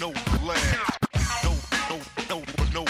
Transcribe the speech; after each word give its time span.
no 0.00 0.10
lag. 0.46 0.62
No, 1.44 1.52
no, 1.90 1.96
no, 2.30 2.38
no. 2.74 2.84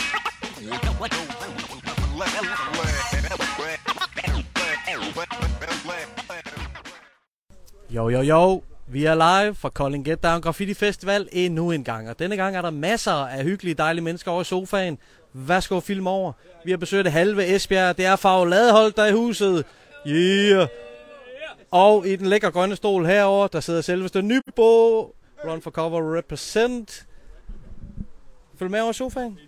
Jo, 7.90 8.08
jo, 8.08 8.20
jo. 8.20 8.62
Vi 8.88 9.04
er 9.04 9.14
live 9.14 9.54
fra 9.54 9.68
Kolding 9.68 10.04
Get 10.04 10.22
Down 10.22 10.40
Graffiti 10.40 10.74
Festival 10.74 11.28
endnu 11.32 11.70
en 11.70 11.84
gang. 11.84 12.10
Og 12.10 12.18
denne 12.18 12.36
gang 12.36 12.56
er 12.56 12.62
der 12.62 12.70
masser 12.70 13.12
af 13.12 13.44
hyggelige, 13.44 13.74
dejlige 13.74 14.04
mennesker 14.04 14.30
over 14.30 14.40
i 14.40 14.44
sofaen. 14.44 14.98
Værsgo 15.32 15.80
film 15.80 16.06
over. 16.06 16.32
Vi 16.64 16.70
har 16.70 16.78
besøgt 16.78 17.10
halve 17.10 17.46
Esbjerg. 17.46 17.96
Det 17.96 18.06
er 18.06 18.16
Fagladehold, 18.16 18.92
der 18.92 19.02
er 19.02 19.06
i 19.06 19.12
huset. 19.12 19.64
Yeah. 20.06 20.68
Og 21.70 22.06
i 22.06 22.16
den 22.16 22.26
lækre 22.26 22.50
grønne 22.50 22.76
stol 22.76 23.06
herover, 23.06 23.46
der 23.46 23.60
sidder 23.60 23.80
selveste 23.80 24.22
Nybo. 24.22 25.14
Run 25.44 25.62
for 25.62 25.70
cover 25.70 26.16
represent. 26.16 27.06
Følg 28.58 28.70
med 28.70 28.80
over 28.80 28.92
sofaen. 28.92 29.38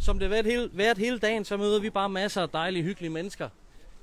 Som 0.00 0.18
det 0.18 0.28
har 0.28 0.30
været 0.30 0.46
hele, 0.46 0.70
været 0.72 0.98
hele 0.98 1.18
dagen, 1.18 1.44
så 1.44 1.56
møder 1.56 1.80
vi 1.80 1.90
bare 1.90 2.08
masser 2.08 2.42
af 2.42 2.48
dejlige, 2.48 2.82
hyggelige 2.82 3.10
mennesker 3.10 3.48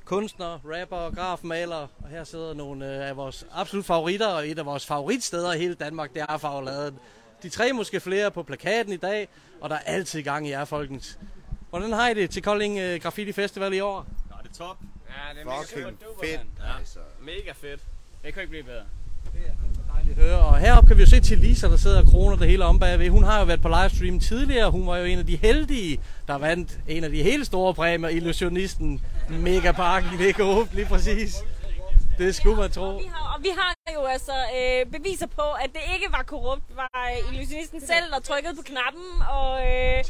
kunstnere, 0.06 0.60
rapper, 0.66 1.16
grafmalere, 1.16 1.88
og 2.04 2.10
her 2.10 2.24
sidder 2.24 2.54
nogle 2.54 2.96
øh, 2.96 3.10
af 3.10 3.18
vores 3.18 3.46
absolut 3.52 3.86
favoritter, 3.86 4.28
og 4.28 4.48
et 4.48 4.60
af 4.60 4.66
vores 4.66 4.86
favoritsteder 4.86 5.54
i 5.54 5.58
hele 5.58 5.74
Danmark, 5.74 6.14
det 6.14 6.26
er 6.30 6.38
Fagladen. 6.38 7.00
De 7.44 7.50
tre 7.50 7.74
måske 7.74 8.00
flere 8.00 8.32
på 8.32 8.44
plakaten 8.44 8.94
i 8.94 8.98
dag, 8.98 9.28
og 9.62 9.70
der 9.70 9.76
er 9.76 9.80
altid 9.80 10.24
gang 10.24 10.48
i 10.48 10.50
jer, 10.50 10.66
folkens. 10.66 11.20
Hvordan 11.70 11.92
har 11.92 12.10
I 12.10 12.14
det 12.14 12.30
til 12.30 12.44
Kolding 12.44 12.80
øh, 12.80 13.00
Graffiti 13.02 13.32
Festival 13.32 13.74
i 13.74 13.80
år? 13.80 14.06
Ja, 14.30 14.36
det 14.44 14.50
er 14.50 14.54
top. 14.66 14.78
Ja, 15.10 15.34
det 15.34 15.42
er 15.42 15.46
mega 15.46 15.58
Fucking 15.62 15.98
super 16.02 16.28
fedt, 16.28 16.42
Ja. 16.60 16.78
altså. 16.80 17.00
Mega 17.22 17.52
fedt. 17.52 17.82
Det 18.24 18.34
kan 18.34 18.42
ikke 18.42 18.50
blive 18.50 18.64
bedre. 18.64 18.84
Dejligt 19.34 19.50
at 19.52 19.58
høre. 20.16 20.40
Og 20.40 20.58
heroppe 20.58 20.88
kan 20.88 20.98
vi 20.98 21.02
jo 21.02 21.10
se 21.10 21.20
til 21.20 21.38
Lisa, 21.38 21.68
der 21.68 21.78
sidder 21.78 22.02
og 22.02 22.08
kroner 22.08 22.36
det 22.38 22.48
hele 22.48 22.66
om 22.66 22.80
bagved. 22.80 23.10
Hun 23.10 23.24
har 23.24 23.40
jo 23.40 23.46
været 23.46 23.62
på 23.62 23.68
livestream 23.68 24.20
tidligere. 24.20 24.72
Hun 24.72 24.88
var 24.88 24.98
jo 24.98 25.06
en 25.06 25.20
af 25.20 25.26
de 25.26 25.36
heldige, 25.36 26.00
der 26.28 26.38
vandt 26.38 26.80
en 26.88 27.04
af 27.04 27.12
de 27.12 27.24
helt 27.24 27.46
store 27.46 27.74
præmier, 27.74 28.10
Illusionisten 28.10 29.02
Megaparken. 29.30 30.10
Det 30.20 30.30
er 30.30 30.34
godt, 30.34 30.74
lige 30.74 30.86
præcis. 30.86 31.44
Det 32.18 32.36
skulle 32.36 32.58
man 32.58 32.72
tro. 32.72 32.98
Vi 32.98 33.10
har, 33.14 33.36
og 33.36 33.44
vi 33.44 33.50
har 33.60 33.74
jo 33.94 34.06
altså 34.06 34.38
øh, 34.58 34.86
beviser 34.92 35.28
på, 35.28 35.48
at 35.64 35.70
det 35.74 35.82
ikke 35.94 36.08
var 36.12 36.24
korrupt. 36.24 36.64
var 36.76 37.02
øh, 37.12 37.34
illusionisten 37.34 37.82
selv, 37.82 38.06
der 38.14 38.20
trykkede 38.20 38.56
på 38.56 38.62
knappen, 38.62 39.08
og, 39.38 39.52
øh, 39.70 40.04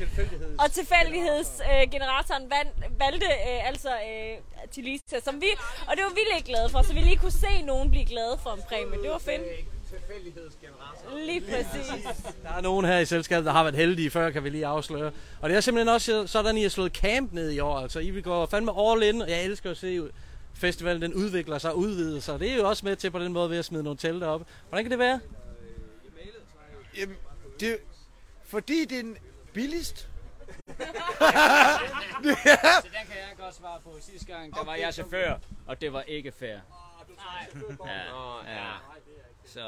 og 0.64 0.72
tilfældighedsgeneratoren 0.72 2.44
øh, 2.44 2.52
vand, 2.56 2.70
valgte 3.00 3.30
øh, 3.50 3.68
altså 3.70 3.90
øh, 3.90 4.34
til 4.74 4.84
Lisa, 4.84 5.20
som 5.28 5.36
vi, 5.42 5.50
og 5.88 5.92
det 5.98 6.04
var 6.08 6.14
vi 6.20 6.24
lidt 6.34 6.46
glade 6.46 6.70
for, 6.70 6.82
så 6.82 6.94
vi 6.94 7.00
lige 7.00 7.18
kunne 7.18 7.38
se 7.48 7.62
nogen 7.66 7.92
blive 7.92 8.06
glade 8.06 8.36
for 8.44 8.52
en 8.58 8.62
præmie. 8.70 9.02
Det 9.04 9.10
var 9.12 9.24
fedt. 9.30 9.44
Lige 11.26 11.42
præcis. 11.42 12.06
Der 12.44 12.50
er 12.50 12.62
nogen 12.62 12.86
her 12.86 13.00
i 13.00 13.06
selskabet, 13.06 13.46
der 13.46 13.52
har 13.52 13.64
været 13.64 13.76
heldige 13.76 14.10
før, 14.10 14.30
kan 14.30 14.44
vi 14.44 14.50
lige 14.50 14.66
afsløre. 14.66 15.12
Og 15.42 15.50
det 15.50 15.58
er 15.58 15.62
simpelthen 15.62 15.94
også 15.94 16.28
sådan, 16.28 16.58
I 16.58 16.62
har 16.62 16.70
slået 16.70 16.92
camp 16.92 17.34
ned 17.34 17.52
i 17.52 17.60
år. 17.60 17.80
Altså, 17.80 18.00
I 18.00 18.10
vil 18.10 18.24
gå 18.24 18.46
fandme 18.46 18.72
all 18.80 19.04
in, 19.04 19.22
og 19.22 19.30
jeg 19.30 19.44
elsker 19.44 19.72
at 19.72 19.78
se 19.78 20.10
festivalen, 20.54 21.02
den 21.02 21.14
udvikler 21.14 21.58
sig 21.58 21.72
og 21.72 21.78
udvider 21.78 22.20
sig. 22.20 22.40
Det 22.40 22.52
er 22.52 22.56
jo 22.56 22.70
også 22.70 22.86
med 22.86 22.96
til 22.96 23.12
på 23.12 23.20
den 23.20 23.34
måde 23.34 23.50
ved 23.50 23.58
at 23.58 23.66
smide 23.66 23.84
nogle 23.84 23.98
telte 23.98 24.24
op. 24.24 24.48
Hvordan 24.70 24.84
kan 24.84 24.92
det 24.92 25.00
være? 25.00 25.20
Jamen, 26.98 27.16
det, 27.60 27.78
fordi 28.46 28.86
det 28.86 28.98
er 28.98 29.02
den 29.02 29.18
billigst. 29.54 29.98
Så 30.68 30.74
den 32.22 33.06
kan 33.08 33.18
jeg 33.18 33.36
godt 33.38 33.56
svare 33.56 33.80
på. 33.84 33.98
Sidste 34.02 34.34
gang, 34.34 34.56
der 34.56 34.64
var 34.66 34.76
jeg 34.76 34.94
chauffør, 34.94 35.36
og 35.68 35.82
det 35.82 35.94
var 35.94 36.02
ikke 36.02 36.32
fair. 36.40 36.48
Ja, 36.48 36.60
ja. 38.48 38.72
Så, 39.54 39.60
øh, 39.60 39.66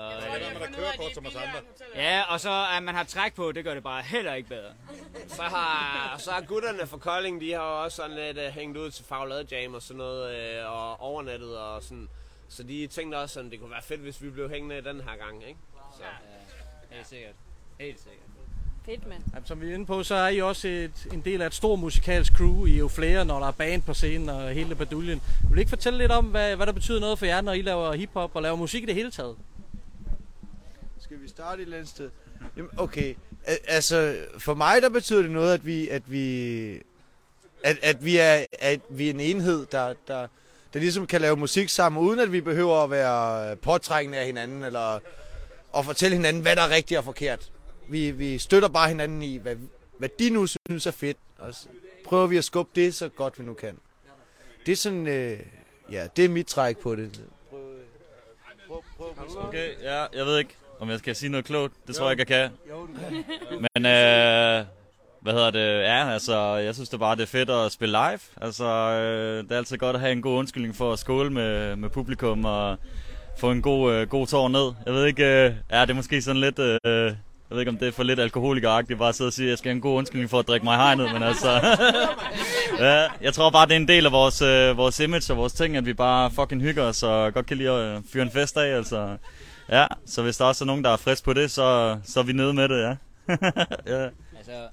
ja, 1.95 2.21
og 2.21 2.39
så 2.39 2.65
at 2.77 2.83
man 2.83 2.95
har 2.95 3.03
træk 3.03 3.33
på, 3.33 3.51
det 3.51 3.63
gør 3.63 3.73
det 3.73 3.83
bare 3.83 4.01
heller 4.01 4.33
ikke 4.33 4.49
bedre. 4.49 4.73
Så 5.37 5.41
har, 5.41 6.15
så 6.17 6.31
har 6.31 6.41
gutterne 6.41 6.87
fra 6.87 6.97
Kolding, 6.97 7.41
de 7.41 7.51
har 7.51 7.59
også 7.59 7.95
sådan 7.95 8.15
lidt 8.15 8.37
uh, 8.37 8.43
hængt 8.43 8.77
ud 8.77 8.91
til 8.91 9.05
Faglade 9.05 9.47
Jam 9.51 9.73
og 9.73 9.81
sådan 9.81 9.97
noget, 9.97 10.63
uh, 10.65 10.71
og 10.71 11.01
overnattet 11.01 11.57
og 11.57 11.83
sådan. 11.83 12.09
Så 12.49 12.63
de 12.63 12.87
tænkte 12.87 13.15
også, 13.15 13.39
at 13.39 13.45
det 13.51 13.59
kunne 13.59 13.71
være 13.71 13.81
fedt, 13.83 14.01
hvis 14.01 14.21
vi 14.21 14.29
blev 14.29 14.49
hængende 14.49 14.83
den 14.83 15.01
her 15.01 15.17
gang, 15.25 15.47
ikke? 15.47 15.59
Så. 15.97 16.03
Helt 16.89 17.07
sikkert. 17.07 17.35
Helt 17.79 17.99
sikkert. 17.99 18.19
Fedt, 18.85 19.07
mand. 19.07 19.23
Jamen, 19.33 19.45
som 19.45 19.61
vi 19.61 19.69
er 19.69 19.73
inde 19.73 19.85
på, 19.85 20.03
så 20.03 20.15
er 20.15 20.27
I 20.27 20.41
også 20.41 20.67
et, 20.67 21.07
en 21.13 21.21
del 21.21 21.41
af 21.41 21.45
et 21.45 21.53
stort 21.53 21.79
musikalsk 21.79 22.33
crew. 22.33 22.65
I 22.65 22.73
er 22.73 22.77
jo 22.77 22.87
flere, 22.87 23.25
når 23.25 23.39
der 23.39 23.47
er 23.47 23.51
band 23.51 23.81
på 23.81 23.93
scenen 23.93 24.29
og 24.29 24.49
hele 24.49 24.75
baduljen. 24.75 25.21
Vil 25.41 25.55
du 25.55 25.59
ikke 25.59 25.69
fortælle 25.69 25.99
lidt 25.99 26.11
om, 26.11 26.25
hvad, 26.25 26.55
hvad 26.55 26.65
der 26.65 26.73
betyder 26.73 26.99
noget 26.99 27.19
for 27.19 27.25
jer, 27.25 27.41
når 27.41 27.53
I 27.53 27.61
laver 27.61 27.93
hiphop 27.93 28.35
og 28.35 28.41
laver 28.41 28.55
musik 28.55 28.83
i 28.83 28.85
det 28.85 28.95
hele 28.95 29.11
taget? 29.11 29.35
Skal 31.13 31.23
vi 31.23 31.27
starte 31.27 31.61
et 31.61 31.65
eller 31.65 31.77
andet 31.77 31.89
sted? 31.89 32.09
Jamen, 32.57 32.71
okay. 32.77 33.15
Al- 33.45 33.59
altså, 33.67 34.17
for 34.37 34.53
mig 34.53 34.81
der 34.81 34.89
betyder 34.89 35.21
det 35.21 35.31
noget, 35.31 35.53
at 35.53 35.65
vi, 35.65 35.89
at 35.89 36.11
vi, 36.11 36.81
at, 37.63 37.77
at 37.81 38.05
vi 38.05 38.17
er, 38.17 38.45
at 38.59 38.79
vi 38.89 39.05
er 39.05 39.13
en 39.13 39.19
enhed, 39.19 39.65
der, 39.71 39.93
der, 40.07 40.27
der 40.73 40.79
ligesom 40.79 41.07
kan 41.07 41.21
lave 41.21 41.35
musik 41.35 41.69
sammen, 41.69 42.01
uden 42.03 42.19
at 42.19 42.31
vi 42.31 42.41
behøver 42.41 42.83
at 42.83 42.89
være 42.89 43.55
påtrængende 43.55 44.17
af 44.17 44.25
hinanden, 44.25 44.63
eller 44.63 44.99
at 45.77 45.85
fortælle 45.85 46.15
hinanden, 46.15 46.41
hvad 46.41 46.55
der 46.55 46.61
er 46.61 46.69
rigtigt 46.69 46.97
og 46.97 47.03
forkert. 47.03 47.51
Vi, 47.89 48.11
vi 48.11 48.37
støtter 48.37 48.69
bare 48.69 48.87
hinanden 48.87 49.21
i, 49.21 49.37
hvad, 49.37 49.55
hvad 49.97 50.09
de 50.19 50.29
nu 50.29 50.47
synes 50.47 50.85
er 50.85 50.91
fedt, 50.91 51.17
og 51.37 51.53
så 51.53 51.67
prøver 52.05 52.27
vi 52.27 52.37
at 52.37 52.43
skubbe 52.43 52.71
det 52.75 52.95
så 52.95 53.09
godt 53.09 53.39
vi 53.39 53.43
nu 53.43 53.53
kan. 53.53 53.77
Det 54.65 54.71
er 54.71 54.75
sådan, 54.75 55.07
øh, 55.07 55.39
ja, 55.91 56.07
det 56.15 56.25
er 56.25 56.29
mit 56.29 56.47
træk 56.47 56.77
på 56.77 56.95
det. 56.95 57.23
Okay, 59.37 59.81
ja, 59.81 60.05
jeg 60.13 60.25
ved 60.25 60.37
ikke, 60.37 60.55
om 60.83 60.89
jeg 60.89 60.99
skal 60.99 61.15
sige 61.15 61.29
noget 61.29 61.45
klogt. 61.45 61.73
Det 61.87 61.95
tror 61.95 62.09
jeg 62.09 62.19
ikke, 62.19 62.33
jeg 62.33 62.41
kan. 62.41 62.51
Men, 63.75 63.85
øh, 63.85 64.65
hvad 65.21 65.33
hedder 65.33 65.51
det? 65.51 65.81
Ja, 65.83 66.09
altså, 66.09 66.55
jeg 66.55 66.75
synes 66.75 66.89
det 66.89 66.99
bare, 66.99 67.15
det 67.15 67.21
er 67.21 67.27
fedt 67.27 67.49
at 67.49 67.71
spille 67.71 67.91
live. 67.91 68.19
Altså, 68.41 68.65
øh, 68.65 69.43
det 69.43 69.51
er 69.51 69.57
altid 69.57 69.77
godt 69.77 69.95
at 69.95 69.99
have 69.99 70.11
en 70.11 70.21
god 70.21 70.37
undskyldning 70.37 70.75
for 70.75 70.93
at 70.93 70.99
skåle 70.99 71.29
med, 71.29 71.75
med 71.75 71.89
publikum 71.89 72.45
og 72.45 72.77
få 73.37 73.51
en 73.51 73.61
god, 73.61 73.93
øh, 73.93 74.07
god 74.07 74.27
tår 74.27 74.47
ned. 74.47 74.71
Jeg 74.85 74.93
ved 74.93 75.05
ikke, 75.05 75.23
øh, 75.23 75.53
ja, 75.71 75.81
det 75.81 75.89
er 75.89 75.93
måske 75.93 76.21
sådan 76.21 76.41
lidt... 76.41 76.59
Øh, 76.59 77.15
jeg 77.49 77.55
ved 77.55 77.59
ikke, 77.59 77.69
om 77.69 77.77
det 77.77 77.87
er 77.87 77.91
for 77.91 78.03
lidt 78.03 78.19
alkoholikeragtigt 78.19 78.99
bare 78.99 79.09
at 79.09 79.15
sidde 79.15 79.27
og 79.27 79.33
sige, 79.33 79.45
at 79.45 79.49
jeg 79.49 79.57
skal 79.57 79.69
have 79.69 79.75
en 79.75 79.81
god 79.81 79.97
undskyldning 79.97 80.29
for 80.29 80.39
at 80.39 80.47
drikke 80.47 80.63
mig 80.63 80.77
hegnet, 80.77 81.13
men 81.13 81.23
altså... 81.23 81.51
ja, 82.85 83.07
jeg 83.21 83.33
tror 83.33 83.49
bare, 83.49 83.65
det 83.65 83.71
er 83.71 83.77
en 83.77 83.87
del 83.87 84.05
af 84.05 84.11
vores, 84.11 84.41
øh, 84.41 84.77
vores 84.77 84.99
image 84.99 85.33
og 85.33 85.37
vores 85.37 85.53
ting, 85.53 85.77
at 85.77 85.85
vi 85.85 85.93
bare 85.93 86.31
fucking 86.31 86.61
hygger 86.61 86.83
os 86.83 87.03
og 87.03 87.33
godt 87.33 87.45
kan 87.45 87.57
lide 87.57 87.69
at 87.69 87.95
øh, 87.95 88.01
fyre 88.13 88.23
en 88.23 88.31
fest 88.31 88.57
af, 88.57 88.75
altså... 88.75 89.17
Ja, 89.73 89.87
så 90.05 90.21
hvis 90.21 90.37
der 90.37 90.45
også 90.45 90.63
er 90.63 90.65
nogen, 90.65 90.83
der 90.83 90.89
er 90.89 90.97
frisk 90.97 91.23
på 91.23 91.33
det, 91.33 91.51
så, 91.51 91.97
så 92.03 92.19
er 92.19 92.23
vi 92.23 92.33
nede 92.33 92.53
med 92.53 92.69
det, 92.69 92.81
ja. 92.81 92.95
ja. 93.97 94.09
Altså, 94.37 94.67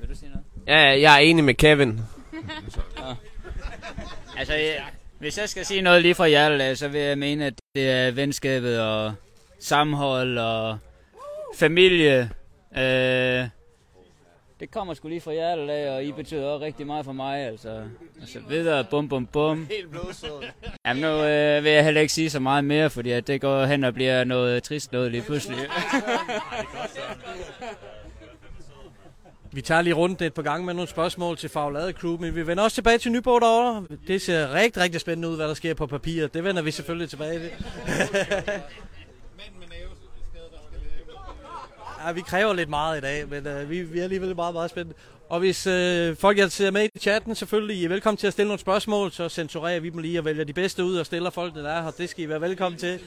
vil 0.00 0.08
du 0.08 0.14
sige 0.14 0.30
noget? 0.30 0.44
Ja, 0.66 1.00
jeg 1.00 1.14
er 1.14 1.18
enig 1.18 1.44
med 1.44 1.54
Kevin. 1.54 2.00
Altså, 4.38 4.54
ja, 4.54 4.82
hvis 5.18 5.38
jeg 5.38 5.48
skal 5.48 5.66
sige 5.66 5.82
noget 5.82 6.02
lige 6.02 6.14
fra 6.14 6.28
hjertet 6.28 6.78
så 6.78 6.88
vil 6.88 7.00
jeg 7.00 7.18
mene, 7.18 7.46
at 7.46 7.54
det 7.74 7.90
er 7.90 8.10
venskabet 8.10 8.80
og 8.80 9.14
sammenhold 9.60 10.38
og 10.38 10.78
familie. 11.56 12.30
Øh, 12.76 13.48
det 14.60 14.70
kommer 14.70 14.94
sgu 14.94 15.08
lige 15.08 15.20
fra 15.20 15.32
hjertet 15.32 15.70
af, 15.70 15.96
og 15.96 16.04
I 16.04 16.12
betyder 16.12 16.46
også 16.46 16.64
rigtig 16.64 16.86
meget 16.86 17.04
for 17.04 17.12
mig, 17.12 17.46
altså. 17.46 17.82
Altså 18.20 18.38
videre, 18.48 18.84
bum 18.90 19.08
bum 19.08 19.26
bum. 19.26 19.66
Helt 19.70 19.90
blodsød. 19.90 20.42
Jamen 20.86 21.02
nu 21.02 21.08
øh, 21.08 21.64
vil 21.64 21.72
jeg 21.72 21.84
heller 21.84 22.00
ikke 22.00 22.12
sige 22.12 22.30
så 22.30 22.40
meget 22.40 22.64
mere, 22.64 22.90
fordi 22.90 23.10
at 23.10 23.26
det 23.26 23.40
går 23.40 23.64
hen 23.64 23.84
og 23.84 23.94
bliver 23.94 24.24
noget 24.24 24.62
trist 24.62 24.92
noget 24.92 25.10
lige 25.10 25.22
pludselig. 25.22 25.58
Vi 29.52 29.62
tager 29.62 29.82
lige 29.82 29.94
rundt 29.94 30.22
et 30.22 30.34
par 30.34 30.42
gange 30.42 30.66
med 30.66 30.74
nogle 30.74 30.88
spørgsmål 30.88 31.36
til 31.36 31.48
Faglade 31.48 31.92
Crew, 31.92 32.16
men 32.16 32.34
vi 32.34 32.46
vender 32.46 32.64
også 32.64 32.74
tilbage 32.74 32.98
til 32.98 33.12
Nyborg 33.12 33.40
derovre. 33.40 33.86
Det 34.06 34.22
ser 34.22 34.54
rigtig, 34.54 34.82
rigtig 34.82 35.00
spændende 35.00 35.28
ud, 35.28 35.36
hvad 35.36 35.48
der 35.48 35.54
sker 35.54 35.74
på 35.74 35.86
papir. 35.86 36.26
Det 36.26 36.44
vender 36.44 36.62
vi 36.62 36.70
selvfølgelig 36.70 37.10
tilbage 37.10 37.38
til. 37.38 37.50
ja, 42.06 42.12
vi 42.12 42.20
kræver 42.20 42.52
lidt 42.52 42.68
meget 42.68 42.98
i 42.98 43.00
dag, 43.00 43.28
men 43.28 43.46
øh, 43.46 43.70
vi, 43.70 43.82
vi 43.82 43.98
er 43.98 44.02
alligevel 44.02 44.36
meget, 44.36 44.54
meget 44.54 44.70
spændte. 44.70 44.94
Og 45.28 45.38
hvis 45.38 45.66
øh, 45.66 46.16
folk 46.16 46.36
der 46.36 46.48
sidder 46.48 46.70
med 46.70 46.88
i 46.94 46.98
chatten, 46.98 47.34
selvfølgelig 47.34 47.76
I 47.76 47.84
er 47.84 47.88
velkommen 47.88 48.16
til 48.16 48.26
at 48.26 48.32
stille 48.32 48.48
nogle 48.48 48.60
spørgsmål, 48.60 49.12
så 49.12 49.28
censurerer 49.28 49.80
vi 49.80 49.90
dem 49.90 49.98
lige 49.98 50.18
og 50.18 50.24
vælger 50.24 50.44
de 50.44 50.52
bedste 50.52 50.84
ud 50.84 50.96
og 50.96 51.06
stiller 51.06 51.30
folk, 51.30 51.54
der 51.54 51.68
er 51.68 51.82
her. 51.82 51.90
Det 51.90 52.10
skal 52.10 52.24
I 52.24 52.28
være 52.28 52.40
velkommen 52.40 52.78
til. 52.78 53.00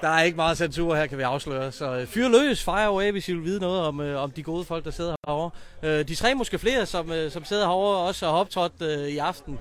Der 0.00 0.08
er 0.08 0.22
ikke 0.22 0.36
meget 0.36 0.58
censur 0.58 0.94
her, 0.94 1.06
kan 1.06 1.18
vi 1.18 1.22
afsløre. 1.22 1.72
Så 1.72 1.96
øh, 1.96 2.06
fyr 2.06 2.28
løs, 2.28 2.64
fire 2.64 2.84
away, 2.84 3.12
hvis 3.12 3.28
I 3.28 3.32
vil 3.32 3.44
vide 3.44 3.60
noget 3.60 3.80
om, 3.80 4.00
øh, 4.00 4.22
om 4.22 4.30
de 4.30 4.42
gode 4.42 4.64
folk, 4.64 4.84
der 4.84 4.90
sidder 4.90 5.14
herovre. 5.26 5.50
Øh, 5.82 6.08
de 6.08 6.14
tre 6.14 6.34
måske 6.34 6.58
flere, 6.58 6.86
som, 6.86 7.12
øh, 7.12 7.30
som 7.30 7.44
sidder 7.44 7.66
herovre, 7.66 7.98
også 7.98 8.26
har 8.26 8.32
optrådt 8.32 8.82
øh, 8.82 9.08
i 9.08 9.18
aften. 9.18 9.58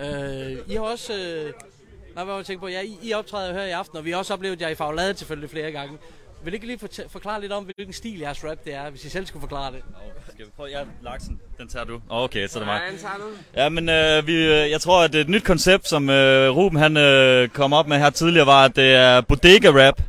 Øh, 0.00 0.52
I 0.68 0.74
har 0.74 0.80
også... 0.80 1.12
Øh, 1.12 1.52
nej, 2.14 2.24
hvad 2.24 2.24
var 2.24 2.36
jeg 2.36 2.46
tænke 2.46 2.60
på? 2.60 2.68
Ja, 2.68 2.80
I, 2.80 2.98
I 3.02 3.12
optræder 3.12 3.52
her 3.52 3.64
i 3.64 3.70
aften, 3.70 3.98
og 3.98 4.04
vi 4.04 4.10
har 4.10 4.18
også 4.18 4.32
oplevet 4.32 4.60
jer 4.60 4.68
i 4.68 4.74
Faglade 4.74 5.16
selvfølgelig 5.16 5.50
flere 5.50 5.72
gange. 5.72 5.98
Vil 6.46 6.54
ikke 6.54 6.66
lige 6.66 6.78
fortæ- 6.84 7.08
forklare 7.08 7.40
lidt 7.40 7.52
om, 7.52 7.64
hvilken 7.64 7.92
stil 7.92 8.18
jeres 8.18 8.44
rap 8.44 8.64
det 8.64 8.74
er, 8.74 8.90
hvis 8.90 9.04
I 9.04 9.08
selv 9.08 9.26
skulle 9.26 9.40
forklare 9.40 9.72
det? 9.72 9.82
Skal 10.32 10.46
vi 10.46 10.50
prøve? 10.56 10.68
Ja, 10.68 10.84
laksen, 11.02 11.40
den 11.58 11.68
tager 11.68 11.84
du. 11.84 12.00
Okay, 12.08 12.48
så 12.48 12.58
er 12.58 12.60
det 12.60 12.66
mig. 12.66 12.80
Ja, 12.84 12.90
han 12.90 12.98
tager 12.98 13.14
den. 13.14 13.46
Ja, 13.56 13.68
men 13.68 13.88
øh, 13.88 14.26
vi, 14.26 14.32
øh, 14.34 14.70
jeg 14.70 14.80
tror, 14.80 15.02
at 15.02 15.14
et 15.14 15.28
nyt 15.28 15.44
koncept, 15.44 15.88
som 15.88 16.10
øh, 16.10 16.56
Ruben 16.56 16.78
han 16.78 16.96
øh, 16.96 17.48
kom 17.48 17.72
op 17.72 17.88
med 17.88 17.98
her 17.98 18.10
tidligere, 18.10 18.46
var, 18.46 18.64
at 18.64 18.76
det 18.76 18.94
er 18.94 19.20
bodega-rap. 19.20 20.00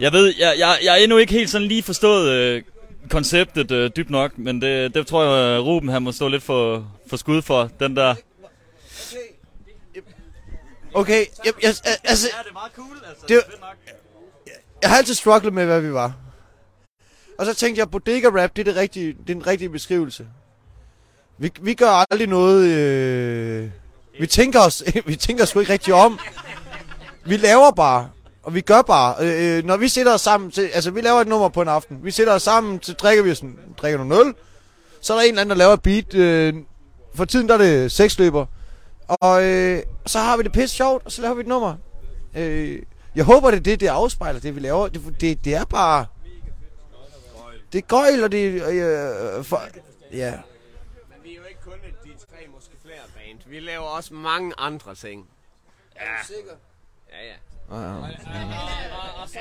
Jeg 0.00 0.12
ved, 0.12 0.34
jeg, 0.38 0.54
jeg, 0.58 0.78
jeg 0.84 0.92
er 0.98 1.02
endnu 1.02 1.16
ikke 1.18 1.32
helt 1.32 1.50
sådan 1.50 1.68
lige 1.68 1.82
forstået 1.82 2.28
øh, 2.30 2.62
konceptet 3.10 3.70
øh, 3.70 3.90
dybt 3.96 4.10
nok, 4.10 4.38
men 4.38 4.62
det, 4.62 4.94
det 4.94 5.06
tror 5.06 5.24
jeg, 5.24 5.58
øh, 5.58 5.64
Ruben 5.66 5.88
han 5.88 6.02
må 6.02 6.12
stå 6.12 6.28
lidt 6.28 6.42
for, 6.42 6.92
for 7.10 7.16
skud 7.16 7.42
for, 7.42 7.70
den 7.80 7.96
der. 7.96 8.14
Okay, 10.94 11.24
jeg, 11.44 11.52
jeg, 11.62 11.74
altså, 12.04 12.26
det 12.42 12.48
er 12.48 12.52
meget 12.52 12.72
cool, 12.76 12.96
altså. 13.08 13.24
Det- 13.28 13.42
jeg 14.84 14.90
har 14.90 14.98
altid 14.98 15.14
strugglet 15.14 15.54
med, 15.54 15.64
hvad 15.64 15.80
vi 15.80 15.92
var. 15.92 16.12
Og 17.38 17.46
så 17.46 17.54
tænkte 17.54 17.78
jeg, 17.78 17.90
bodega 17.90 18.28
rap, 18.28 18.56
det 18.56 18.68
er, 18.68 18.72
det 18.72 18.76
rigtige, 18.76 19.06
det 19.06 19.30
er 19.30 19.34
den 19.34 19.46
rigtige 19.46 19.68
beskrivelse. 19.68 20.26
Vi, 21.38 21.50
vi 21.62 21.74
gør 21.74 21.90
aldrig 22.10 22.28
noget... 22.28 22.68
Øh, 22.68 23.70
vi, 24.20 24.26
tænker 24.26 24.60
os, 24.60 24.82
vi 25.06 25.16
tænker 25.16 25.44
sgu 25.44 25.60
ikke 25.60 25.72
rigtig 25.72 25.94
om. 25.94 26.18
Vi 27.26 27.36
laver 27.36 27.70
bare. 27.70 28.10
Og 28.42 28.54
vi 28.54 28.60
gør 28.60 28.82
bare. 28.82 29.14
Øh, 29.20 29.58
øh, 29.58 29.64
når 29.64 29.76
vi 29.76 29.88
sætter 29.88 30.14
os 30.14 30.20
sammen 30.20 30.50
til... 30.50 30.70
Altså, 30.74 30.90
vi 30.90 31.00
laver 31.00 31.20
et 31.20 31.28
nummer 31.28 31.48
på 31.48 31.62
en 31.62 31.68
aften. 31.68 31.98
Vi 32.02 32.10
sætter 32.10 32.32
os 32.32 32.42
sammen, 32.42 32.82
så 32.82 32.92
drikker 32.92 33.24
vi 33.24 33.34
sådan... 33.34 33.58
Drikker 33.76 34.04
noget 34.04 34.26
øl. 34.26 34.34
Så 35.00 35.12
er 35.12 35.16
der 35.16 35.24
en 35.24 35.28
eller 35.28 35.40
anden, 35.40 35.50
der 35.50 35.56
laver 35.56 35.72
et 35.72 35.82
beat. 35.82 36.14
Øh, 36.14 36.54
for 37.14 37.24
tiden 37.24 37.48
der 37.48 37.54
er 37.54 37.58
det 37.58 37.92
seksløber. 37.92 38.46
Og 39.08 39.44
øh, 39.44 39.82
så 40.06 40.18
har 40.18 40.36
vi 40.36 40.42
det 40.42 40.52
pisse 40.52 40.76
sjovt, 40.76 41.06
og 41.06 41.12
så 41.12 41.22
laver 41.22 41.34
vi 41.34 41.40
et 41.40 41.46
nummer. 41.46 41.74
Øh, 42.36 42.82
jeg 43.16 43.24
håber, 43.24 43.50
det 43.50 43.58
er 43.58 43.62
det, 43.62 43.80
det 43.80 43.86
afspejler, 43.86 44.40
det 44.40 44.54
vi 44.54 44.60
laver. 44.60 44.88
Det, 44.88 45.20
det, 45.20 45.44
det 45.44 45.54
er 45.54 45.64
bare... 45.64 46.06
Det 47.72 47.78
er 47.78 47.86
gøjl, 47.86 48.24
og 48.24 48.32
det 48.32 48.56
er... 48.56 49.38
Øh, 49.38 49.44
for, 49.44 49.62
ja. 50.12 50.30
Men 51.08 51.18
vi 51.22 51.30
er 51.30 51.36
jo 51.36 51.44
ikke 51.44 51.60
kun 51.60 51.72
de 52.04 52.10
tre 52.10 52.46
måske 52.54 52.72
flere 52.84 53.00
band. 53.14 53.38
Vi 53.46 53.60
laver 53.60 53.84
også 53.84 54.14
mange 54.14 54.52
andre 54.58 54.94
ting. 54.94 55.28
Ja. 55.96 56.00
Ja, 56.00 57.26
ja. 57.26 57.34
Ja, 57.70 57.80
ja. 57.80 57.94
Og, 57.94 59.22
og, 59.22 59.28
så, 59.28 59.38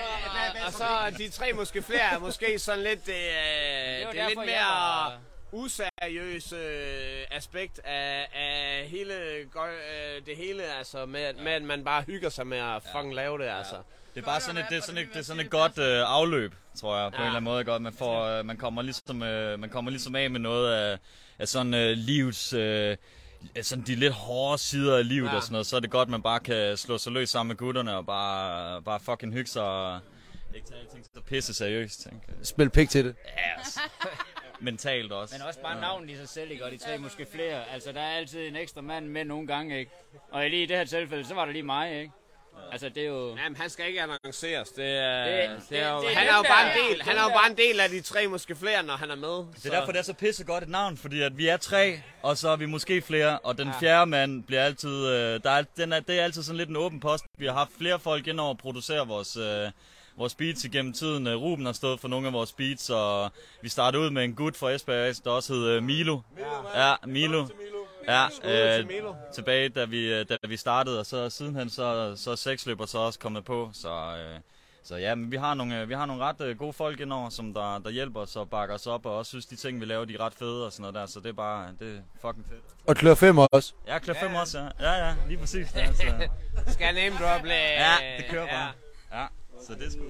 og 0.65 0.73
så 0.73 0.83
er 0.83 1.09
de 1.09 1.29
tre 1.29 1.53
måske 1.53 1.81
flere 1.81 2.13
er 2.13 2.19
måske 2.19 2.59
sådan 2.59 2.83
lidt, 2.83 3.09
øh, 3.09 3.15
det, 3.15 4.07
det 4.11 4.19
er 4.21 4.27
lidt 4.27 4.39
mere 4.39 5.11
useriøse 5.53 6.55
øh, 6.55 7.25
aspekt 7.31 7.79
af, 7.83 8.29
af 8.35 8.87
hele, 8.87 9.13
øh, 9.13 10.25
det 10.25 10.37
hele, 10.37 10.63
altså 10.63 11.05
med, 11.05 11.33
med 11.33 11.51
at 11.51 11.61
man 11.61 11.83
bare 11.83 12.01
hygger 12.01 12.29
sig 12.29 12.47
med 12.47 12.57
at 12.57 12.83
fucking 12.95 13.13
lave 13.13 13.37
det, 13.37 13.45
altså. 13.45 13.75
Det 14.15 14.21
er 14.21 14.25
bare 14.25 14.41
sådan 14.41 14.57
et, 14.57 14.65
det 14.69 14.77
er 14.77 14.81
sådan 14.81 15.03
et, 15.03 15.07
det 15.13 15.19
er 15.19 15.23
sådan 15.23 15.45
et 15.45 15.49
godt 15.49 15.77
øh, 15.77 16.03
afløb, 16.05 16.53
tror 16.75 16.97
jeg, 16.97 17.11
på 17.11 17.15
ja. 17.15 17.21
en 17.21 17.25
eller 17.25 17.37
anden 17.37 17.51
måde. 17.51 17.63
Godt. 17.63 17.81
Man, 17.81 17.93
får, 17.93 18.23
øh, 18.23 18.45
man, 18.45 18.57
kommer 18.57 18.81
ligesom, 18.81 19.23
øh, 19.23 19.59
man 19.59 19.69
kommer 19.69 19.91
ligesom 19.91 20.15
af 20.15 20.31
med 20.31 20.39
noget 20.39 20.73
af, 20.73 20.97
af 21.39 21.47
sådan 21.47 21.73
øh, 21.73 21.97
livs... 21.97 22.53
Øh, 22.53 22.97
sådan 23.61 23.83
de 23.87 23.95
lidt 23.95 24.13
hårde 24.13 24.57
sider 24.57 24.97
af 24.97 25.07
livet 25.07 25.25
ja. 25.25 25.31
Ja. 25.31 25.37
og 25.37 25.43
sådan 25.43 25.51
noget, 25.51 25.67
så 25.67 25.75
er 25.75 25.79
det 25.79 25.91
godt, 25.91 26.07
at 26.07 26.11
man 26.11 26.21
bare 26.21 26.39
kan 26.39 26.77
slå 26.77 26.97
sig 26.97 27.11
løs 27.11 27.29
sammen 27.29 27.47
med 27.47 27.55
gutterne 27.57 27.95
og 27.95 28.05
bare, 28.05 28.81
bare 28.81 28.99
fucking 28.99 29.33
hygge 29.33 29.49
sig 29.49 29.63
og 29.63 29.99
ikke 30.55 30.67
tage 30.67 30.79
alting 30.79 31.05
så 31.13 31.21
pisse 31.21 31.53
seriøst, 31.53 32.03
tænker. 32.03 32.33
Spil 32.43 32.69
pik 32.69 32.89
til 32.89 33.05
det. 33.05 33.15
Ja, 33.25 33.57
altså. 33.57 33.79
Mentalt 34.59 35.11
også. 35.11 35.35
Men 35.37 35.47
også 35.47 35.59
bare 35.59 35.81
navnet 35.81 36.09
i 36.09 36.15
sig 36.17 36.29
selv, 36.29 36.51
ikke? 36.51 36.65
Og 36.65 36.71
de 36.71 36.77
tre 36.77 36.97
måske 36.97 37.25
flere. 37.31 37.69
Altså, 37.73 37.91
der 37.91 38.01
er 38.01 38.17
altid 38.17 38.47
en 38.47 38.55
ekstra 38.55 38.81
mand 38.81 39.07
med 39.07 39.25
nogle 39.25 39.47
gange, 39.47 39.79
ikke? 39.79 39.91
Og 40.31 40.43
lige 40.49 40.63
i 40.63 40.65
det 40.65 40.77
her 40.77 40.85
tilfælde, 40.85 41.25
så 41.27 41.33
var 41.33 41.45
det 41.45 41.53
lige 41.53 41.63
mig, 41.63 41.99
ikke? 41.99 42.11
Altså, 42.71 42.89
det 42.89 43.03
er 43.03 43.07
jo... 43.07 43.35
Jamen, 43.37 43.55
han 43.55 43.69
skal 43.69 43.87
ikke 43.87 44.01
annonceres. 44.01 44.69
Det 44.69 44.85
er, 44.97 45.23
Det- 45.25 45.49
det, 45.59 45.69
det- 45.69 45.79
er 45.79 45.91
jo, 45.93 46.01
det 46.01 46.09
han 46.15 46.27
er 46.27 46.37
jo 46.37 46.43
bare 46.43 46.65
en 46.65 46.89
del, 46.89 47.01
han 47.03 47.17
er 47.17 47.23
jo 47.23 47.29
bare 47.29 47.49
en 47.51 47.57
del 47.57 47.79
af 47.79 47.89
de 47.89 48.01
tre 48.01 48.27
måske 48.27 48.55
flere, 48.55 48.83
når 48.83 48.93
han 48.93 49.11
er 49.11 49.15
med. 49.15 49.29
Det 49.55 49.65
er 49.65 49.69
derfor, 49.79 49.91
det 49.91 49.99
er 49.99 50.03
så 50.03 50.13
pisse 50.13 50.43
godt 50.43 50.63
et 50.63 50.69
navn, 50.69 50.97
fordi 50.97 51.21
at 51.21 51.37
vi 51.37 51.47
er 51.47 51.57
tre, 51.57 51.99
og 52.21 52.37
så 52.37 52.49
er 52.49 52.55
vi 52.55 52.65
måske 52.65 53.01
flere, 53.01 53.39
og 53.39 53.57
den 53.57 53.69
fjerde 53.79 54.05
mand 54.05 54.43
bliver 54.43 54.61
altid, 54.63 55.07
øh, 55.07 55.43
der 55.43 55.49
er, 55.51 55.63
den 55.77 55.93
er, 55.93 55.99
det 55.99 56.19
er 56.19 56.23
altid 56.23 56.43
sådan 56.43 56.57
lidt 56.57 56.69
en 56.69 56.75
åben 56.75 56.99
post. 56.99 57.25
Vi 57.37 57.45
har 57.45 57.53
haft 57.53 57.71
flere 57.77 57.99
folk 57.99 58.27
ind 58.27 58.39
over 58.39 58.51
at 58.51 58.57
producere 58.57 59.07
vores, 59.07 59.37
øh, 59.37 59.71
vores 60.17 60.35
beats 60.35 60.63
igennem 60.63 60.93
tiden. 60.93 61.27
Øh, 61.27 61.35
Ruben 61.35 61.65
har 61.65 61.73
stået 61.73 61.99
for 61.99 62.07
nogle 62.07 62.27
af 62.27 62.33
vores 62.33 62.51
beats, 62.51 62.89
og 62.89 63.31
vi 63.61 63.69
startede 63.69 64.03
ud 64.03 64.09
med 64.09 64.23
en 64.23 64.35
gut 64.35 64.55
fra 64.55 64.71
Esbjerg, 64.71 65.15
der 65.23 65.31
også 65.31 65.53
hed 65.53 65.67
øh, 65.67 65.83
Milo. 65.83 66.19
Ja, 66.75 66.93
Milo. 67.05 67.47
Ja, 68.07 68.25
øh, 68.43 68.87
Milo. 68.87 69.13
tilbage 69.33 69.69
da 69.69 69.85
vi, 69.85 70.13
øh, 70.13 70.25
da 70.29 70.37
vi 70.47 70.57
startede, 70.57 70.99
og 70.99 71.05
så 71.05 71.29
sidenhen 71.29 71.69
så, 71.69 72.13
så 72.15 72.31
er 72.31 72.35
seksløber 72.35 72.85
så 72.85 72.97
også 72.97 73.19
kommet 73.19 73.45
på, 73.45 73.69
så... 73.73 73.89
Øh, 73.89 74.39
så 74.85 74.95
ja, 74.95 75.15
men 75.15 75.31
vi 75.31 75.37
har 75.37 75.53
nogle, 75.53 75.81
øh, 75.81 75.89
vi 75.89 75.93
har 75.93 76.05
nogle 76.05 76.23
ret 76.23 76.41
øh, 76.41 76.57
gode 76.57 76.73
folk 76.73 76.99
indover, 76.99 77.29
som 77.29 77.53
der, 77.53 77.79
der 77.79 77.89
hjælper 77.89 78.19
os 78.19 78.35
og 78.35 78.49
bakker 78.49 78.75
os 78.75 78.87
op, 78.87 79.05
og 79.05 79.17
også 79.17 79.29
synes, 79.29 79.45
de 79.45 79.55
ting, 79.55 79.81
vi 79.81 79.85
laver, 79.85 80.05
de 80.05 80.13
er 80.13 80.19
ret 80.19 80.33
fede 80.33 80.65
og 80.65 80.71
sådan 80.71 80.81
noget 80.81 80.95
der, 80.95 81.05
så 81.05 81.19
det 81.19 81.29
er 81.29 81.33
bare, 81.33 81.67
det 81.79 81.95
er 81.97 82.01
fucking 82.21 82.45
fedt. 82.49 82.63
Og 82.87 82.95
klør 82.95 83.15
5 83.15 83.37
også. 83.37 83.73
Ja, 83.87 83.99
klør 83.99 84.13
5 84.13 84.35
også, 84.35 84.59
ja. 84.59 84.69
Ja, 84.79 85.07
ja, 85.07 85.15
lige 85.27 85.37
præcis. 85.37 85.75
Ja, 85.75 85.93
så. 85.93 86.03
Skal 86.73 86.83
jeg 86.83 86.93
name 86.93 87.15
drop 87.15 87.45
ja 87.45 88.17
det 88.17 88.25
kører 88.29 88.47
bare. 88.47 88.71
Ja, 89.11 89.27
så 89.67 89.73
det 89.73 89.87
er 89.87 89.91
sgu... 89.91 90.03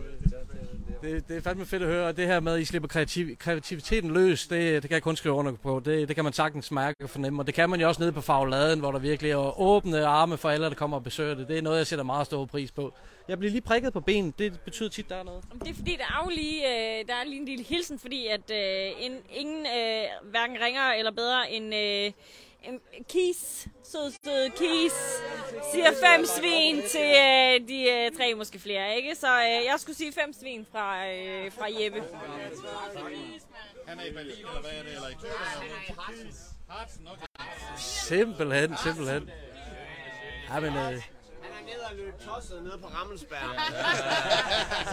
Det, 1.02 1.28
det 1.28 1.38
er 1.38 1.42
fandme 1.42 1.66
fedt 1.66 1.84
at 1.84 1.90
høre, 1.90 2.08
og 2.08 2.18
det 2.18 2.28
her 2.28 2.40
med, 2.40 2.54
at 2.54 2.62
I 2.62 2.66
slipper 2.66 2.88
kreativ, 2.88 3.36
kreativiteten 3.36 4.12
løs, 4.12 4.48
det, 4.48 4.82
det 4.84 4.90
kan 4.90 4.96
jeg 4.96 5.02
kun 5.02 5.16
skrive 5.16 5.36
under 5.36 5.52
på. 5.52 5.82
Det, 5.86 6.08
det 6.08 6.16
kan 6.16 6.24
man 6.24 6.34
sagtens 6.34 6.72
mærke 6.72 7.04
og 7.04 7.10
fornemme, 7.10 7.42
og 7.42 7.48
det 7.48 7.54
kan 7.56 7.70
man 7.70 7.82
jo 7.82 7.88
også 7.88 8.02
nede 8.02 8.12
på 8.12 8.22
Fagladen, 8.22 8.80
hvor 8.80 8.92
der 8.92 9.00
virkelig 9.00 9.32
er 9.32 9.60
åbne 9.60 10.06
arme 10.06 10.38
for 10.38 10.50
alle, 10.50 10.66
der 10.66 10.74
kommer 10.74 10.98
og 10.98 11.04
besøger 11.04 11.36
det. 11.36 11.48
Det 11.48 11.58
er 11.58 11.62
noget, 11.62 11.78
jeg 11.78 11.88
sætter 11.88 12.06
meget 12.06 12.26
stor 12.26 12.46
pris 12.46 12.72
på. 12.72 12.94
Jeg 13.28 13.40
bliver 13.40 13.52
lige 13.52 13.62
prikket 13.62 13.94
på 13.94 14.00
benet, 14.00 14.40
det 14.40 14.60
betyder 14.60 14.90
tit, 14.90 15.10
der 15.10 15.16
er 15.16 15.24
noget. 15.24 15.44
Det 15.64 15.70
er 15.70 15.74
fordi, 15.74 15.92
der 15.92 16.04
er 16.04 16.24
jo 16.26 16.30
lige, 16.36 16.68
øh, 16.68 17.08
der 17.08 17.14
er 17.14 17.24
lige 17.26 17.40
en 17.40 17.46
lille 17.46 17.64
hilsen, 17.64 18.00
fordi 18.00 18.28
at 18.28 18.52
øh, 18.52 18.92
en, 19.00 19.12
ingen 19.30 19.66
øh, 19.66 20.30
hverken 20.32 20.58
ringer 20.66 20.94
eller 20.98 21.12
bedre 21.12 21.52
end 21.52 21.76
øh, 21.76 22.06
en 22.06 22.14
Kis, 23.10 23.68
sød, 23.84 24.12
sød 24.26 24.50
Kis, 24.50 24.94
siger 25.72 25.92
fem 26.06 26.26
svin 26.26 26.82
til 26.92 27.10
øh, 27.26 27.68
de 27.68 27.90
øh, 27.92 28.12
tre, 28.18 28.36
måske 28.36 28.60
flere, 28.60 28.96
ikke? 28.96 29.16
Så 29.16 29.28
øh, 29.28 29.66
jeg 29.66 29.76
skulle 29.78 29.96
sige 29.96 30.14
fem 30.14 30.34
svin 30.34 30.66
fra, 30.72 31.08
øh, 31.08 31.52
fra 31.52 31.68
Jeppe. 31.80 32.04
Han 33.88 34.00
er 34.00 34.06
i 34.06 34.12
Berlin, 34.12 34.32
eller 34.32 34.62
hvad 34.62 34.72
er 34.72 34.84
det? 34.84 34.96
Eller 34.96 35.10
i 35.10 35.14
okay. 37.08 37.24
Simpelthen, 37.78 38.78
simpelthen. 38.84 39.30
Ja, 40.50 40.60
men, 40.60 40.74
øh, 40.78 41.13
Er 41.94 41.98
og 41.98 42.06
løbe 42.06 42.18
tosset 42.18 42.64
nede 42.64 42.78
på 42.82 42.88
Rammelsberg. 42.88 43.56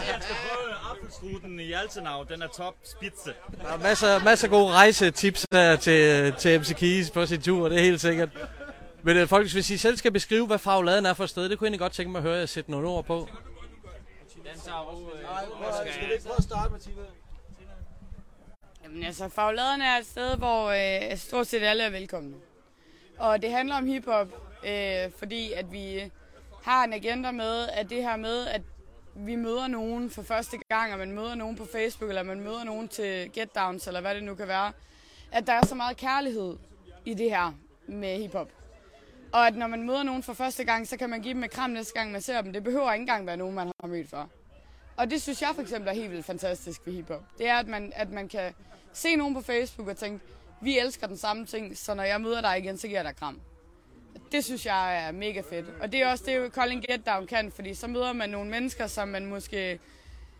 Jeg 0.07 0.21
skal 0.21 0.35
prøve 0.45 0.73
Apfelstruten 0.91 1.59
i 1.59 1.71
Altenau, 1.71 2.23
den 2.23 2.41
er 2.41 2.47
top 2.47 2.75
spidse. 2.83 3.33
der 3.61 3.67
er 3.67 3.77
masser, 3.77 4.23
masser 4.23 4.47
af 4.47 4.51
gode 4.51 4.73
rejsetips 4.73 5.45
her 5.53 5.75
til, 5.75 6.33
til 6.33 6.59
MC 6.59 6.75
Keys 6.75 7.11
på 7.11 7.25
sin 7.25 7.41
tur, 7.41 7.69
det 7.69 7.77
er 7.77 7.83
helt 7.83 8.01
sikkert. 8.01 8.29
Men 9.03 9.17
øh, 9.17 9.27
folkens, 9.27 9.53
hvis 9.53 9.69
I 9.69 9.77
selv 9.77 9.97
skal 9.97 10.11
beskrive, 10.11 10.47
hvad 10.47 10.57
Fagladen 10.57 11.05
er 11.05 11.13
for 11.13 11.23
et 11.23 11.29
sted, 11.29 11.49
det 11.49 11.57
kunne 11.57 11.65
jeg 11.65 11.69
egentlig 11.69 11.79
godt 11.79 11.93
tænke 11.93 12.11
mig 12.11 12.19
at 12.19 12.23
høre 12.23 12.37
jer 12.37 12.45
sætte 12.45 12.71
nogle 12.71 12.87
ord 12.87 13.05
på. 13.05 13.27
Den 14.35 14.59
tager 14.65 14.79
ro, 14.79 15.09
øh, 15.09 15.19
Skal 15.91 16.07
vi 16.07 16.13
ikke 16.13 16.23
prøve 16.23 16.37
at 16.37 16.43
starte, 16.43 16.71
Martina? 16.71 17.01
Jamen 18.83 19.03
altså, 19.03 19.29
Fagladerne 19.29 19.85
er 19.85 19.97
et 19.97 20.05
sted, 20.05 20.37
hvor 20.37 20.69
øh, 21.11 21.17
stort 21.17 21.47
set 21.47 21.63
alle 21.63 21.83
er 21.83 21.89
velkomne. 21.89 22.35
Og 23.17 23.41
det 23.41 23.51
handler 23.51 23.75
om 23.75 23.85
hiphop, 23.85 24.27
øh, 24.65 25.11
fordi 25.19 25.51
at 25.51 25.71
vi 25.71 26.11
har 26.63 26.83
en 26.83 26.93
agenda 26.93 27.31
med, 27.31 27.69
at 27.69 27.89
det 27.89 28.03
her 28.03 28.15
med, 28.15 28.47
at 28.47 28.61
vi 29.15 29.35
møder 29.35 29.67
nogen 29.67 30.09
for 30.09 30.21
første 30.21 30.57
gang, 30.69 30.93
og 30.93 30.99
man 30.99 31.11
møder 31.11 31.35
nogen 31.35 31.55
på 31.55 31.65
Facebook, 31.71 32.09
eller 32.09 32.23
man 32.23 32.39
møder 32.39 32.63
nogen 32.63 32.87
til 32.87 33.31
Get 33.33 33.55
Downs, 33.55 33.87
eller 33.87 34.01
hvad 34.01 34.15
det 34.15 34.23
nu 34.23 34.35
kan 34.35 34.47
være, 34.47 34.71
at 35.31 35.47
der 35.47 35.53
er 35.53 35.65
så 35.65 35.75
meget 35.75 35.97
kærlighed 35.97 36.57
i 37.05 37.13
det 37.13 37.29
her 37.29 37.51
med 37.87 38.17
hiphop. 38.17 38.49
Og 39.31 39.47
at 39.47 39.55
når 39.55 39.67
man 39.67 39.83
møder 39.83 40.03
nogen 40.03 40.23
for 40.23 40.33
første 40.33 40.63
gang, 40.63 40.87
så 40.87 40.97
kan 40.97 41.09
man 41.09 41.21
give 41.21 41.33
dem 41.33 41.43
et 41.43 41.51
kram 41.51 41.69
næste 41.69 41.93
gang, 41.93 42.11
man 42.11 42.21
ser 42.21 42.41
dem. 42.41 42.53
Det 42.53 42.63
behøver 42.63 42.93
ikke 42.93 43.01
engang 43.01 43.27
være 43.27 43.37
nogen, 43.37 43.55
man 43.55 43.71
har 43.81 43.87
mødt 43.87 44.09
før. 44.09 44.25
Og 44.97 45.09
det 45.09 45.21
synes 45.21 45.41
jeg 45.41 45.49
for 45.55 45.61
eksempel 45.61 45.89
er 45.89 45.93
helt 45.93 46.11
vildt 46.11 46.25
fantastisk 46.25 46.81
ved 46.85 46.93
hiphop. 46.93 47.23
Det 47.37 47.47
er, 47.47 47.55
at 47.55 47.67
man, 47.67 47.93
at 47.95 48.09
man 48.09 48.27
kan 48.27 48.53
se 48.93 49.15
nogen 49.15 49.33
på 49.33 49.41
Facebook 49.41 49.87
og 49.87 49.97
tænke, 49.97 50.25
vi 50.61 50.79
elsker 50.79 51.07
den 51.07 51.17
samme 51.17 51.45
ting, 51.45 51.77
så 51.77 51.93
når 51.93 52.03
jeg 52.03 52.21
møder 52.21 52.41
dig 52.41 52.57
igen, 52.57 52.77
så 52.77 52.87
giver 52.87 52.99
jeg 52.99 53.05
dig 53.05 53.15
kram. 53.15 53.41
Det 54.31 54.43
synes 54.43 54.65
jeg 54.65 55.07
er 55.07 55.11
mega 55.11 55.41
fedt. 55.41 55.65
Og 55.81 55.91
det 55.91 56.01
er 56.01 56.11
også 56.11 56.23
det, 56.27 56.53
Colin 56.53 56.81
Get 56.81 57.05
Down 57.05 57.27
kan, 57.27 57.51
fordi 57.51 57.73
så 57.73 57.87
møder 57.87 58.13
man 58.13 58.29
nogle 58.29 58.49
mennesker, 58.49 58.87
som 58.87 59.07
man 59.07 59.25
måske... 59.25 59.79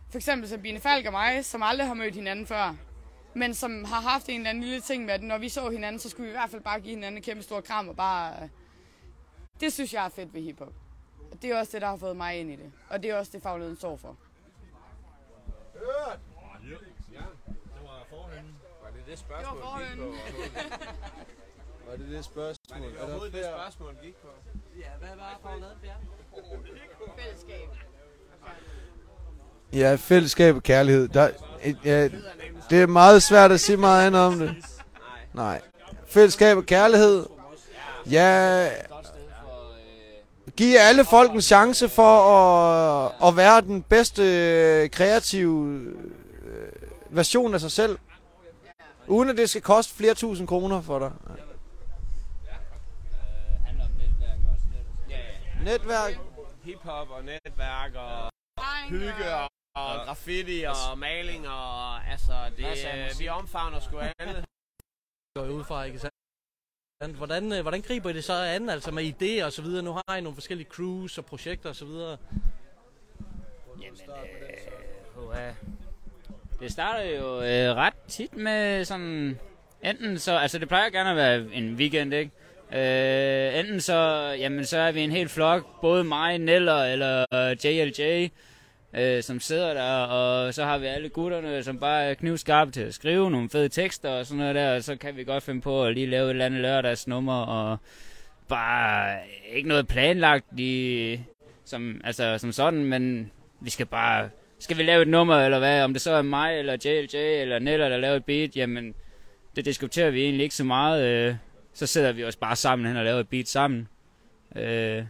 For 0.10 0.17
eksempel 0.17 0.50
Sabine 0.50 0.79
Falk 0.79 1.05
og 1.05 1.12
mig, 1.12 1.45
som 1.45 1.63
aldrig 1.63 1.88
har 1.88 1.93
mødt 1.93 2.15
hinanden 2.15 2.48
før. 2.48 2.75
Men 3.33 3.53
som 3.53 3.86
har 3.86 4.01
haft 4.01 4.29
en 4.29 4.36
eller 4.36 4.50
anden 4.50 4.63
lille 4.63 4.81
ting 4.81 5.05
med, 5.05 5.13
at 5.13 5.24
når 5.24 5.38
vi 5.38 5.50
så 5.50 5.69
hinanden, 5.69 6.00
så 6.00 6.10
skulle 6.10 6.25
vi 6.25 6.29
i 6.29 6.38
hvert 6.38 6.50
fald 6.50 6.62
bare 6.62 6.79
give 6.79 6.95
hinanden 6.95 7.17
en 7.17 7.24
kæmpe 7.24 7.43
stor 7.43 7.62
kram 7.62 7.89
og 7.89 7.95
bare... 7.95 8.50
Det 9.60 9.74
synes 9.74 9.93
jeg 9.93 10.05
er 10.05 10.10
fedt 10.10 10.33
ved 10.33 10.41
hiphop. 10.41 10.74
Og 11.31 11.41
det 11.41 11.50
er 11.51 11.60
også 11.60 11.71
det, 11.71 11.81
der 11.81 11.88
har 11.88 11.98
fået 11.98 12.17
mig 12.17 12.39
ind 12.39 12.51
i 12.51 12.55
det. 12.55 12.71
Og 12.89 13.03
det 13.03 13.12
er 13.12 13.15
også 13.15 13.31
det, 13.33 13.43
fagligheden 13.43 13.77
står 13.77 13.98
for. 13.98 14.17
Var 18.83 18.89
det 18.95 19.05
det 19.07 19.19
spørgsmål, 19.19 19.57
Det 19.57 20.00
var? 20.00 21.25
Var 21.91 21.98
det 21.98 22.07
det 22.10 22.25
spørgsmål? 22.25 22.79
Var 22.81 22.88
det 22.88 23.00
overhovedet 23.01 23.33
det 23.33 23.43
spørgsmål, 23.43 23.95
gik 24.03 24.15
på? 24.21 24.27
Fællesskab. 27.17 27.69
Ja, 29.74 29.95
fællesskab 29.95 30.55
og 30.55 30.63
kærlighed. 30.63 31.07
Der, 31.07 31.29
ja, 31.86 32.10
det 32.69 32.81
er 32.81 32.88
meget 32.88 33.24
svært 33.24 33.51
at 33.51 33.60
sige 33.60 33.77
meget 33.77 34.07
andet 34.07 34.21
om 34.21 34.39
det. 34.39 34.55
Nej. 35.33 35.62
Fællesskab 36.07 36.57
og 36.57 36.65
kærlighed. 36.65 37.25
Ja, 38.12 38.69
give 40.57 40.79
alle 40.79 41.05
folk 41.05 41.31
en 41.31 41.41
chance 41.41 41.89
for 41.89 42.19
at, 42.19 43.12
at 43.27 43.38
være 43.38 43.62
den 43.62 43.81
bedste 43.81 44.24
øh, 44.24 44.89
kreative 44.89 45.81
øh, 46.45 46.71
version 47.10 47.53
af 47.53 47.62
sig 47.62 47.71
selv. 47.71 47.98
Uden 49.07 49.29
at 49.29 49.38
det 49.38 49.50
skal 49.50 49.62
koste 49.62 49.93
flere 49.93 50.13
tusind 50.13 50.48
kroner 50.48 50.81
for 50.81 51.00
dig. 51.00 51.12
handler 53.65 53.86
om 53.86 53.91
netværk 53.91 54.38
også 54.53 54.65
lidt. 54.74 54.88
Ja, 55.09 55.17
ja. 55.17 55.50
Netværk. 55.63 56.13
Hiphop 56.63 57.10
og 57.10 57.24
netværk 57.24 57.96
og 57.96 58.32
hygge 58.89 59.36
og, 59.36 59.50
og 59.75 60.06
graffiti 60.06 60.63
og 60.63 60.98
maling 60.98 61.48
og 61.48 62.08
altså 62.12 62.34
det, 62.58 62.65
øh, 62.65 63.20
vi 63.20 63.27
omfavner 63.27 63.80
sgu 63.80 63.98
alle. 63.98 64.46
går 65.36 65.46
ud 65.46 65.63
fra, 65.63 65.84
ikke 65.84 66.00
sandt? 66.00 67.18
Hvordan, 67.18 67.53
øh, 67.53 67.62
hvordan 67.62 67.82
griber 67.82 68.10
I 68.10 68.13
det 68.13 68.24
så 68.24 68.34
an, 68.34 68.70
altså 68.70 68.91
med 68.91 69.03
idéer 69.03 69.46
og 69.46 69.51
så 69.51 69.62
videre? 69.62 69.84
Nu 69.84 69.91
har 69.91 70.15
I 70.15 70.22
nogle 70.22 70.36
forskellige 70.36 70.70
crews 70.70 71.18
og 71.18 71.25
projekter 71.25 71.70
og 71.70 71.75
så 71.75 71.86
videre. 71.86 72.18
Jamen, 73.82 74.00
øh, 75.18 75.53
det 76.60 76.72
starter 76.72 77.03
jo 77.03 77.41
øh, 77.41 77.75
ret 77.75 77.94
tit 78.08 78.38
med 78.38 78.86
sådan, 78.86 79.39
enten 79.84 80.20
så, 80.20 80.38
altså 80.38 80.60
det 80.60 80.68
plejer 80.68 80.89
gerne 80.89 81.10
at 81.10 81.15
være 81.15 81.53
en 81.53 81.75
weekend, 81.75 82.13
ikke? 82.13 82.32
Øh, 82.75 83.60
enten 83.60 83.82
så, 83.82 84.32
jamen 84.40 84.66
så 84.66 84.78
er 84.78 84.92
vi 84.92 85.01
en 85.01 85.12
hel 85.12 85.30
flok, 85.30 85.82
både 85.82 86.04
mig, 86.04 86.38
Neller 86.38 86.84
eller 86.84 87.25
øh, 87.34 87.66
JLJ, 87.66 88.30
øh, 88.94 89.24
som 89.24 89.40
sidder 89.40 89.74
der, 89.74 89.94
og 89.94 90.54
så 90.54 90.63
har 90.63 90.78
vi 90.78 90.86
alle 90.86 91.10
gutterne, 91.10 91.63
som 91.63 91.80
bare 91.80 92.04
er 92.04 92.13
knivskarpe 92.13 92.72
til 92.72 92.82
at 92.82 92.94
skrive 92.94 93.32
nogle 93.32 93.50
fede 93.50 93.70
tekster 93.70 94.10
og 94.10 94.25
sådan 94.25 94.38
noget 94.38 94.56
der, 94.56 94.75
og 94.75 94.84
så 94.84 94.96
kan 94.96 95.18
vi 95.18 95.24
godt 95.24 95.44
finde 95.44 95.62
på 95.62 95.84
at 95.84 95.94
lige 95.94 96.08
lave 96.08 96.25
et 96.25 96.30
eller 96.30 96.46
andet 96.46 96.62
lørdagsnummer, 96.62 97.42
og 97.42 97.78
bare 98.48 99.18
ikke 99.54 99.70
noget 99.70 99.88
planlagt 99.88 100.60
i, 100.60 101.20
som, 101.66 102.01
altså, 102.04 102.38
som 102.38 102.51
sådan, 102.51 102.86
men 102.86 103.32
vi 103.62 103.70
skal 103.70 103.86
bare, 103.86 104.30
skal 104.60 104.78
vi 104.78 104.84
lave 104.84 105.01
et 105.01 105.08
nummer, 105.08 105.36
eller 105.36 105.60
hvad, 105.60 105.84
om 105.84 105.94
det 105.94 106.01
så 106.01 106.12
er 106.12 106.22
mig, 106.22 106.60
eller 106.60 106.78
JLJ, 106.86 107.42
eller 107.42 107.60
Neller, 107.60 107.90
der 107.90 107.98
laver 107.98 108.16
et 108.16 108.25
beat, 108.25 108.56
jamen, 108.56 108.94
det 109.56 109.66
diskuterer 109.66 110.10
vi 110.10 110.24
egentlig 110.24 110.44
ikke 110.44 110.56
så 110.56 110.63
meget, 110.63 111.04
øh, 111.04 111.36
så 111.74 111.88
sidder 111.88 112.12
vi 112.12 112.24
også 112.24 112.40
bare 112.40 112.56
sammen 112.56 112.88
hen 112.88 112.98
og 112.98 113.04
laver 113.04 113.20
et 113.20 113.28
beat 113.28 113.48
sammen, 113.48 113.88
øh, 114.56 115.04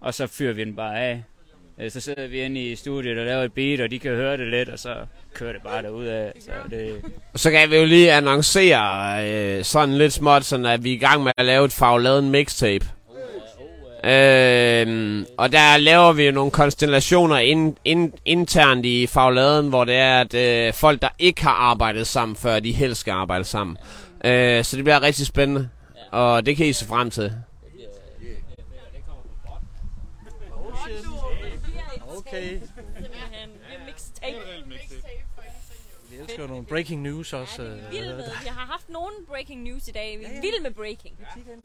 og 0.00 0.14
så 0.14 0.26
fyrer 0.26 0.52
vi 0.52 0.64
den 0.64 0.76
bare 0.76 1.00
af. 1.00 1.22
Øh, 1.80 1.90
så 1.90 2.00
sidder 2.00 2.26
vi 2.26 2.40
inde 2.40 2.62
i 2.62 2.76
studiet 2.76 3.18
og 3.18 3.26
laver 3.26 3.42
et 3.42 3.52
beat, 3.52 3.80
og 3.80 3.90
de 3.90 3.98
kan 3.98 4.10
høre 4.14 4.36
det 4.36 4.46
lidt, 4.46 4.68
og 4.68 4.78
så 4.78 4.94
kører 5.34 5.52
det 5.52 5.62
bare 5.62 5.82
derud 5.82 6.04
af. 6.06 6.32
Så 6.40 6.50
det, 6.70 7.04
Så 7.34 7.50
kan 7.50 7.70
vi 7.70 7.76
jo 7.76 7.84
lige 7.84 8.12
annoncere 8.12 9.28
øh, 9.28 9.64
sådan 9.64 9.98
lidt 9.98 10.12
småt, 10.12 10.44
sådan 10.44 10.66
at 10.66 10.84
vi 10.84 10.90
er 10.90 10.96
i 10.96 10.98
gang 10.98 11.22
med 11.22 11.32
at 11.36 11.46
lave 11.46 11.64
et 11.64 11.72
fagladen 11.72 12.30
mixtape. 12.30 12.86
Øhm, 14.04 15.26
og 15.36 15.52
der 15.52 15.76
laver 15.76 16.12
vi 16.12 16.26
jo 16.26 16.32
nogle 16.32 16.50
konstellationer 16.50 17.38
ind, 17.38 17.76
in, 17.84 18.12
internt 18.24 18.86
i 18.86 19.06
fagladen, 19.06 19.68
hvor 19.68 19.84
det 19.84 19.94
er, 19.94 20.20
at 20.20 20.34
øh, 20.34 20.72
folk, 20.72 21.02
der 21.02 21.08
ikke 21.18 21.42
har 21.42 21.50
arbejdet 21.52 22.06
sammen 22.06 22.36
før, 22.36 22.60
de 22.60 22.72
helst 22.72 23.00
skal 23.00 23.12
arbejde 23.12 23.44
sammen. 23.44 23.76
Øh, 24.24 24.64
så 24.64 24.76
det 24.76 24.84
bliver 24.84 25.02
rigtig 25.02 25.26
spændende, 25.26 25.68
og 26.10 26.46
det 26.46 26.56
kan 26.56 26.66
I 26.66 26.72
se 26.72 26.84
frem 26.84 27.10
til. 27.10 27.32
Okay. 32.16 32.60
Vi 36.10 36.16
er 36.16 36.22
elsker 36.22 36.46
nogle 36.46 36.64
breaking 36.64 37.02
news 37.02 37.32
også. 37.32 37.62
øh, 37.62 37.92
med. 37.92 38.16
Vi 38.42 38.48
har 38.48 38.66
haft 38.66 38.88
nogle 38.88 39.14
breaking 39.28 39.62
news 39.62 39.88
i 39.88 39.90
dag. 39.90 40.18
Vi 40.18 40.24
er 40.24 40.28
vilde 40.40 40.62
med 40.62 40.70
breaking. 40.70 41.16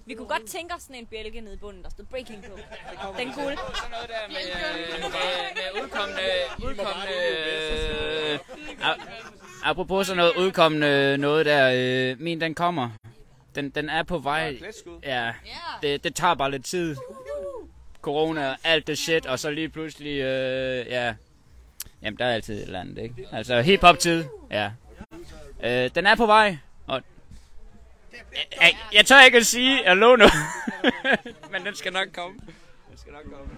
Vi 0.05 0.13
kunne 0.13 0.27
godt 0.27 0.45
tænke 0.45 0.75
os 0.75 0.81
sådan 0.81 0.95
en 0.95 1.05
bjælke 1.05 1.41
nede 1.41 1.53
i 1.53 1.57
bunden, 1.57 1.83
der 1.83 1.89
stod 1.89 2.05
breaking 2.05 2.43
på. 2.43 2.59
Den 3.17 3.33
kunne. 3.33 3.43
sådan 3.43 3.91
noget 3.91 4.09
der 4.09 4.27
med, 4.27 4.35
øh, 4.35 5.01
med, 5.01 5.09
med 5.55 5.83
udkommende... 5.83 6.21
udkommende 6.57 7.13
øh, 8.31 8.39
apropos 9.63 10.07
sådan 10.07 10.17
noget 10.17 10.33
udkommende 10.37 11.17
noget 11.17 11.45
der, 11.45 11.71
øh, 12.11 12.21
min 12.21 12.41
den 12.41 12.55
kommer. 12.55 12.89
Den, 13.55 13.69
den 13.69 13.89
er 13.89 14.03
på 14.03 14.17
vej. 14.17 14.57
Ja, 15.03 15.33
det, 15.81 16.03
det 16.03 16.15
tager 16.15 16.33
bare 16.33 16.51
lidt 16.51 16.65
tid. 16.65 16.95
Corona 18.01 18.49
og 18.49 18.57
alt 18.63 18.87
det 18.87 18.97
shit, 18.97 19.25
og 19.25 19.39
så 19.39 19.51
lige 19.51 19.69
pludselig, 19.69 20.19
øh, 20.21 20.85
ja... 20.87 21.13
Jamen, 22.01 22.17
der 22.17 22.25
er 22.25 22.33
altid 22.33 22.55
et 22.55 22.61
eller 22.63 22.79
andet, 22.79 22.97
ikke? 22.97 23.27
Altså, 23.31 23.61
hip-hop-tid, 23.61 24.25
ja. 24.51 24.71
Øh, 25.63 25.89
den 25.95 26.05
er 26.05 26.15
på 26.15 26.25
vej, 26.25 26.57
og... 26.87 27.01
Jeg, 28.61 28.77
jeg 28.93 29.05
tør 29.05 29.21
ikke 29.21 29.37
at 29.37 29.45
sige, 29.45 29.87
at 29.87 29.97
lå 29.97 30.15
nu. 30.15 30.25
Men 31.51 31.65
den 31.65 31.75
skal 31.75 31.93
nok 31.93 32.07
komme. 32.15 32.39
Den 32.89 32.97
skal 32.97 33.13
nok 33.13 33.23
komme. 33.23 33.49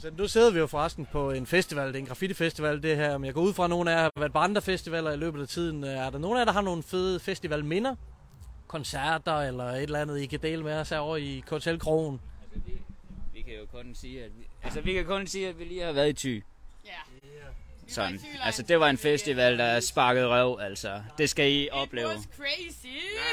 Så 0.00 0.10
nu 0.18 0.28
sidder 0.28 0.50
vi 0.50 0.58
jo 0.58 0.66
forresten 0.66 1.06
på 1.12 1.30
en 1.30 1.46
festival, 1.46 1.86
det 1.86 1.94
er 1.94 1.98
en 1.98 2.06
graffiti-festival 2.06 2.82
det 2.82 2.96
her, 2.96 3.18
men 3.18 3.24
jeg 3.24 3.34
går 3.34 3.40
ud 3.40 3.54
fra, 3.54 3.64
at 3.64 3.70
nogle 3.70 3.90
af 3.90 3.96
jer 3.96 4.02
har 4.02 4.12
været 4.16 4.32
på 4.32 4.38
andre 4.38 4.62
festivaler 4.62 5.12
i 5.12 5.16
løbet 5.16 5.42
af 5.42 5.48
tiden. 5.48 5.84
Er 5.84 6.10
der 6.10 6.18
nogen 6.18 6.36
af 6.36 6.40
jer, 6.40 6.44
der 6.44 6.52
har 6.52 6.60
nogle 6.60 6.82
fede 6.82 7.20
festivalminder? 7.20 7.94
Koncerter 8.68 9.40
eller 9.40 9.64
et 9.64 9.82
eller 9.82 10.00
andet, 10.00 10.20
I 10.20 10.26
kan 10.26 10.40
dele 10.42 10.62
med 10.62 10.72
os 10.72 10.88
herovre 10.88 11.20
i 11.20 11.44
Hotel 11.50 11.78
Krogen? 11.78 12.20
Vi 13.34 13.42
kan 13.42 13.54
jo 13.54 13.66
kun 13.66 13.94
sige, 13.94 14.24
at 14.24 14.30
vi, 14.38 14.46
altså, 14.62 14.80
vi 14.80 14.92
kan 14.92 15.04
kun 15.04 15.26
sige, 15.26 15.48
at 15.48 15.58
vi 15.58 15.64
lige 15.64 15.82
har 15.82 15.92
været 15.92 16.08
i 16.08 16.12
Thy. 16.12 16.44
Ja. 16.86 16.90
Sådan. 17.88 18.20
Altså, 18.42 18.62
det 18.62 18.80
var 18.80 18.88
en 18.88 18.98
festival, 18.98 19.58
der 19.58 19.80
sparkede 19.80 20.28
røv, 20.28 20.58
altså. 20.60 21.02
Det 21.18 21.30
skal 21.30 21.52
I 21.52 21.68
opleve. 21.72 22.10
It 22.10 22.16
was 22.16 22.28
crazy. 22.36 22.86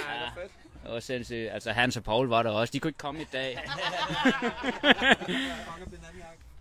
Ja, 0.10 0.42
det 0.84 0.92
var 0.94 1.00
sindssygt. 1.00 1.50
Altså, 1.52 1.72
Hans 1.72 1.98
og 1.98 2.04
Paul 2.04 2.28
var 2.28 2.44
der 2.44 2.50
også. 2.50 2.72
De 2.72 2.80
kunne 2.80 2.90
ikke 2.90 2.98
komme 2.98 3.22
i 3.22 3.28
dag. 3.34 3.58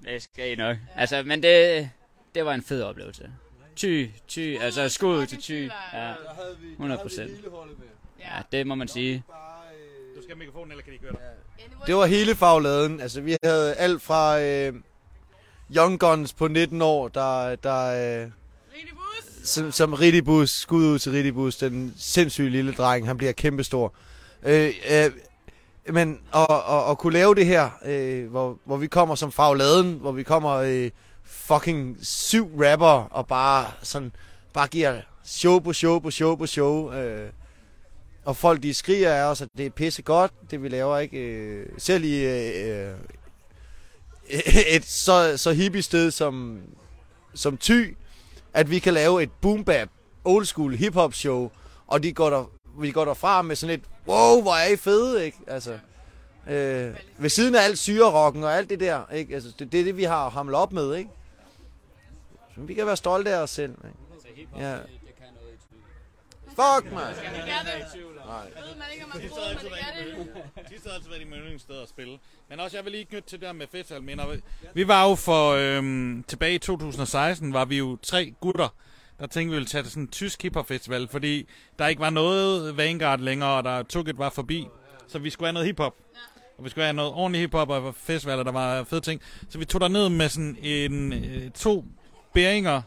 det 0.04 0.22
skal 0.22 0.52
I 0.52 0.54
nok. 0.54 0.76
Altså, 0.96 1.22
men 1.22 1.42
det, 1.42 1.90
det 2.34 2.44
var 2.44 2.54
en 2.54 2.62
fed 2.62 2.82
oplevelse. 2.82 3.30
Ty, 3.76 4.06
ty, 4.28 4.56
altså 4.60 4.88
skud 4.88 5.26
til 5.26 5.38
ty. 5.38 5.68
Ja, 5.92 6.12
100 6.72 7.02
procent. 7.02 7.30
Ja, 8.20 8.42
det 8.52 8.66
må 8.66 8.74
man 8.74 8.88
sige. 8.88 9.22
Du 10.16 10.22
skal 10.22 10.36
have 10.36 10.38
mikrofonen, 10.38 10.70
eller 10.70 10.84
kan 10.84 10.92
de 10.92 10.98
køre 10.98 11.12
dig? 11.12 11.20
Det 11.86 11.96
var 11.96 12.06
hele 12.06 12.34
fagladen. 12.34 13.00
Altså, 13.00 13.20
vi 13.20 13.36
havde 13.44 13.74
alt 13.74 14.02
fra 14.02 14.40
øh, 14.40 14.74
Young 15.76 16.00
Guns 16.00 16.32
på 16.32 16.48
19 16.48 16.82
år, 16.82 17.08
der, 17.08 17.56
der 17.56 18.22
øh, 18.22 18.30
som, 19.44 19.72
som 19.72 19.94
Ridibus, 19.94 20.50
skud 20.50 20.84
ud 20.84 20.98
til 20.98 21.12
Ridibus, 21.12 21.56
den 21.56 21.94
sindssyge 21.98 22.50
lille 22.50 22.72
dreng, 22.72 23.06
han 23.06 23.16
bliver 23.16 23.32
kæmpestor. 23.32 23.94
Øh, 24.42 24.72
øh, 24.90 25.10
men 25.92 26.20
at, 26.34 26.46
at, 26.50 26.90
at 26.90 26.98
kunne 26.98 27.12
lave 27.12 27.34
det 27.34 27.46
her, 27.46 27.70
øh, 27.84 28.30
hvor, 28.30 28.58
hvor 28.64 28.76
vi 28.76 28.86
kommer 28.86 29.14
som 29.14 29.32
fagladen, 29.32 29.94
hvor 29.94 30.12
vi 30.12 30.22
kommer 30.22 30.52
øh, 30.52 30.90
fucking 31.24 31.98
syv 32.02 32.60
rapper 32.60 33.08
og 33.10 33.26
bare 33.26 33.66
sådan, 33.82 34.12
bare 34.52 34.68
giver 34.68 35.00
show 35.24 35.58
på 35.58 35.72
show 35.72 35.98
på 35.98 36.10
show 36.10 36.36
på 36.36 36.46
show. 36.46 36.92
Øh, 36.92 37.30
og 38.24 38.36
folk 38.36 38.62
de 38.62 38.74
skriger 38.74 39.12
af 39.12 39.22
os, 39.22 39.40
at 39.40 39.48
det 39.56 39.66
er 39.66 39.70
pisse 39.70 40.02
godt, 40.02 40.32
det 40.50 40.62
vi 40.62 40.68
laver, 40.68 40.98
ikke? 40.98 41.18
Øh, 41.18 41.66
selv 41.78 42.04
i 42.04 42.24
øh, 42.24 42.90
øh, 42.90 42.94
et 44.76 44.84
så, 44.84 45.36
så 45.36 45.52
hippie 45.52 45.82
sted 45.82 46.10
som, 46.10 46.60
som 47.34 47.56
Thy, 47.56 47.96
at 48.54 48.70
vi 48.70 48.78
kan 48.78 48.94
lave 48.94 49.22
et 49.22 49.30
boom 49.40 49.64
bap, 49.64 49.88
old 50.24 50.44
school 50.44 50.76
hip 50.76 50.94
hop 50.94 51.14
show, 51.14 51.50
og 51.86 52.02
de 52.02 52.12
går 52.12 52.30
der, 52.30 52.50
vi 52.78 52.90
går 52.90 53.04
derfra 53.04 53.42
med 53.42 53.56
sådan 53.56 53.74
et, 53.74 53.84
wow, 54.06 54.42
hvor 54.42 54.54
er 54.54 54.72
I 54.72 54.76
fede, 54.76 55.24
ikke? 55.24 55.38
Altså, 55.46 55.78
øh, 56.48 56.94
ved 57.18 57.30
siden 57.30 57.54
af 57.54 57.64
alt 57.64 57.78
syrerocken 57.78 58.44
og 58.44 58.56
alt 58.56 58.70
det 58.70 58.80
der, 58.80 59.12
ikke? 59.12 59.34
Altså, 59.34 59.52
det, 59.58 59.72
det 59.72 59.80
er 59.80 59.84
det, 59.84 59.96
vi 59.96 60.04
har 60.04 60.28
hamlet 60.28 60.56
op 60.56 60.72
med, 60.72 60.94
ikke? 60.94 61.10
Så 62.54 62.60
vi 62.60 62.74
kan 62.74 62.86
være 62.86 62.96
stolte 62.96 63.34
af 63.34 63.42
os 63.42 63.50
selv, 63.50 63.74
ikke? 63.84 64.66
Ja. 64.66 64.76
Fuck, 66.56 66.92
man! 66.92 67.02
Ved 67.02 68.76
man 68.76 68.86
ikke, 68.92 69.04
om 69.04 69.10
man 69.14 69.20
men 69.22 69.22
det 69.22 69.30
gør 69.34 70.62
det. 70.62 70.68
Sidst 70.68 70.86
har 70.86 70.94
altid 70.94 71.08
været 71.08 71.20
i 71.20 71.24
min 71.24 71.34
yndlingssted 71.34 71.82
at 71.82 71.88
spille. 71.88 72.18
Men 72.50 72.60
også, 72.60 72.76
jeg 72.76 72.84
vil 72.84 72.92
lige 72.92 73.04
knytte 73.04 73.28
til 73.28 73.40
det 73.40 73.46
der 73.46 73.52
med 73.52 73.66
festivalminder. 73.72 74.36
Vi 74.74 74.88
var 74.88 75.08
jo 75.08 75.14
for, 75.14 75.52
øhm, 75.52 76.24
tilbage 76.28 76.54
i 76.54 76.58
2016, 76.58 77.52
var 77.52 77.64
vi 77.64 77.78
jo 77.78 77.96
tre 78.02 78.34
gutter, 78.40 78.68
der 79.20 79.26
tænkte, 79.26 79.50
vi 79.50 79.56
ville 79.56 79.66
tage 79.66 79.82
til 79.82 79.90
sådan 79.90 80.02
en 80.02 80.08
tysk 80.08 80.42
hiphop 80.42 80.68
festival, 80.68 81.08
fordi 81.08 81.48
der 81.78 81.86
ikke 81.86 82.00
var 82.00 82.10
noget 82.10 82.76
Vanguard 82.76 83.20
længere, 83.20 83.50
og 83.50 83.64
der 83.64 83.82
Tukket 83.82 84.18
var 84.18 84.30
forbi. 84.30 84.66
Så 85.08 85.18
vi 85.18 85.30
skulle 85.30 85.46
have 85.46 85.52
noget 85.52 85.66
hiphop. 85.66 85.94
Og 86.58 86.64
vi 86.64 86.70
skulle 86.70 86.84
have 86.84 86.94
noget 86.96 87.12
ordentligt 87.12 87.40
hiphop 87.40 87.70
og 87.70 87.94
festivaler, 87.94 88.42
der 88.42 88.52
var 88.52 88.84
fede 88.84 89.00
ting. 89.00 89.20
Så 89.48 89.58
vi 89.58 89.64
tog 89.64 89.80
der 89.80 89.88
ned 89.88 90.08
med 90.08 90.28
sådan 90.28 90.56
en, 90.62 91.12
øh, 91.12 91.50
to 91.50 91.84
bæringer, 92.34 92.82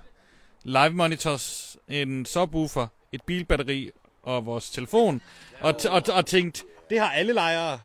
live 0.63 0.89
monitors, 0.89 1.77
en 1.87 2.25
subwoofer, 2.25 2.87
et 3.17 3.23
bilbatteri 3.25 3.91
og 4.23 4.45
vores 4.45 4.69
telefon. 4.69 5.21
Og, 5.59 5.75
t- 5.81 5.89
og, 5.89 6.03
og 6.13 6.25
tænkt, 6.25 6.63
det 6.89 6.99
har 6.99 7.09
alle 7.11 7.33
lejere. 7.33 7.79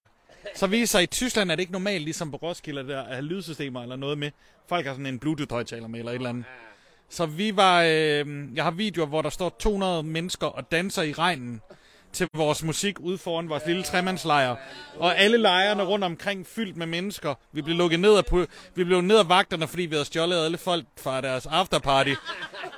Så 0.55 0.67
viser 0.67 0.87
sig, 0.87 0.99
at 0.99 1.03
i 1.03 1.07
Tyskland 1.07 1.51
er 1.51 1.55
det 1.55 1.61
ikke 1.61 1.73
normalt, 1.73 2.05
ligesom 2.05 2.31
på 2.31 2.37
Roskilde, 2.37 2.89
der 2.89 3.03
at 3.03 3.15
have 3.15 3.23
lydsystemer 3.25 3.83
eller 3.83 3.97
noget 3.97 4.19
med. 4.19 4.31
Folk 4.69 4.87
har 4.87 4.93
sådan 4.93 5.07
en 5.07 5.19
Bluetooth-højtaler 5.19 5.89
med, 5.89 5.99
eller 5.99 6.12
et 6.12 6.17
eller 6.17 6.29
andet. 6.29 6.45
Så 7.09 7.27
vi 7.27 7.57
var, 7.57 7.83
øh, 7.83 8.27
jeg 8.55 8.65
har 8.65 8.71
videoer, 8.71 9.07
hvor 9.07 9.23
der 9.23 9.31
står 9.31 9.57
200 9.59 10.03
mennesker 10.03 10.47
og 10.47 10.73
danser 10.73 11.03
i 11.03 11.12
regnen 11.12 11.61
til 12.12 12.28
vores 12.35 12.62
musik 12.62 13.00
ude 13.00 13.19
foran 13.19 13.49
vores 13.49 13.62
lille 13.66 13.83
tremandslejr. 13.83 14.57
Og 14.99 15.19
alle 15.19 15.37
lejrene 15.37 15.83
rundt 15.83 16.04
omkring 16.04 16.47
fyldt 16.47 16.76
med 16.76 16.87
mennesker. 16.87 17.35
Vi 17.52 17.62
blev 17.62 17.76
lukket 17.76 18.00
ned 18.00 18.14
af, 18.16 18.47
vi 18.75 18.85
blev 18.85 19.00
ned 19.00 19.19
af 19.19 19.28
vagterne, 19.28 19.69
fordi 19.69 19.83
vi 19.83 19.95
havde 19.95 20.04
stjålet 20.04 20.45
alle 20.45 20.59
folk 20.59 20.85
fra 21.00 21.21
deres 21.21 21.47
afterparty. 21.47 22.14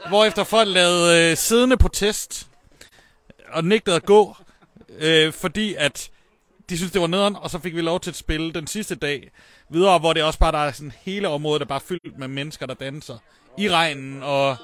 Hvorefter 0.09 0.45
folk 0.45 0.69
lavede 0.69 1.31
øh, 1.31 1.37
siddende 1.37 1.77
protest 1.77 2.49
og 3.53 3.65
nægtede 3.65 3.97
at 3.97 4.05
gå, 4.05 4.37
øh, 4.99 5.33
fordi 5.33 5.75
at 5.79 6.11
de 6.71 6.77
synes 6.77 6.93
det 6.93 7.01
var 7.01 7.07
nederen, 7.07 7.37
og 7.37 7.51
så 7.51 7.59
fik 7.59 7.77
vi 7.77 7.81
lov 7.81 8.01
til 8.01 8.11
at 8.11 8.17
spille 8.17 8.53
den 8.53 8.67
sidste 8.67 8.95
dag 8.95 9.31
videre, 9.71 9.99
hvor 9.99 10.13
det 10.13 10.23
også 10.23 10.39
bare 10.39 10.53
der 10.53 10.59
er 10.59 10.73
sådan 10.73 10.93
hele 11.03 11.29
området, 11.29 11.61
der 11.61 11.67
bare 11.67 11.79
er 11.79 11.85
fyldt 11.89 12.19
med 12.19 12.29
mennesker, 12.29 12.67
der 12.67 12.75
danser 12.75 13.19
i 13.59 13.71
regnen, 13.71 14.23
og 14.23 14.57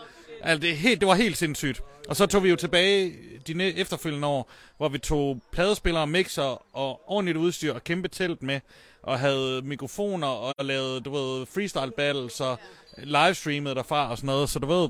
altså, 0.42 0.66
det, 0.66 0.76
helt, 0.76 1.00
det 1.00 1.08
var 1.08 1.14
helt 1.14 1.36
sindssygt. 1.36 1.82
Og 2.08 2.16
så 2.16 2.26
tog 2.26 2.44
vi 2.44 2.50
jo 2.50 2.56
tilbage 2.56 3.12
de 3.46 3.74
efterfølgende 3.74 4.28
år, 4.28 4.50
hvor 4.76 4.88
vi 4.88 4.98
tog 4.98 5.40
pladespillere, 5.52 6.06
mixer 6.06 6.76
og 6.76 7.02
ordentligt 7.06 7.36
udstyr 7.36 7.74
og 7.74 7.84
kæmpe 7.84 8.08
telt 8.08 8.42
med, 8.42 8.60
og 9.02 9.18
havde 9.18 9.62
mikrofoner 9.62 10.26
og 10.26 10.64
lavede, 10.64 11.00
du 11.00 11.10
ved, 11.10 11.46
freestyle 11.46 11.92
battles 11.96 12.40
og 12.40 12.58
livestreamede 12.98 13.74
derfra 13.74 14.10
og 14.10 14.16
sådan 14.16 14.26
noget, 14.26 14.50
så 14.50 14.58
du 14.58 14.66
ved, 14.66 14.88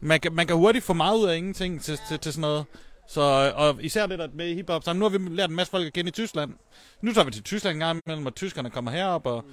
man 0.00 0.20
kan, 0.20 0.32
man 0.32 0.46
kan 0.46 0.56
hurtigt 0.56 0.84
få 0.84 0.92
meget 0.92 1.18
ud 1.18 1.26
af 1.26 1.36
ingenting 1.36 1.82
til, 1.82 1.98
til, 2.08 2.18
til 2.18 2.32
sådan 2.32 2.40
noget. 2.40 2.64
Så, 3.08 3.52
og 3.56 3.84
især 3.84 4.06
det 4.06 4.18
der 4.18 4.28
med 4.34 4.54
hiphop, 4.54 4.84
så 4.84 4.92
nu 4.92 5.04
har 5.04 5.18
vi 5.18 5.28
lært 5.30 5.50
en 5.50 5.56
masse 5.56 5.70
folk 5.70 5.86
at 5.86 5.92
kende 5.92 6.08
i 6.08 6.12
Tyskland. 6.12 6.54
Nu 7.02 7.12
tager 7.12 7.24
vi 7.24 7.30
til 7.30 7.42
Tyskland 7.42 7.74
en 7.74 7.80
gang 7.80 8.02
imellem, 8.06 8.26
og 8.26 8.34
tyskerne 8.34 8.70
kommer 8.70 8.90
herop, 8.90 9.26
og 9.26 9.44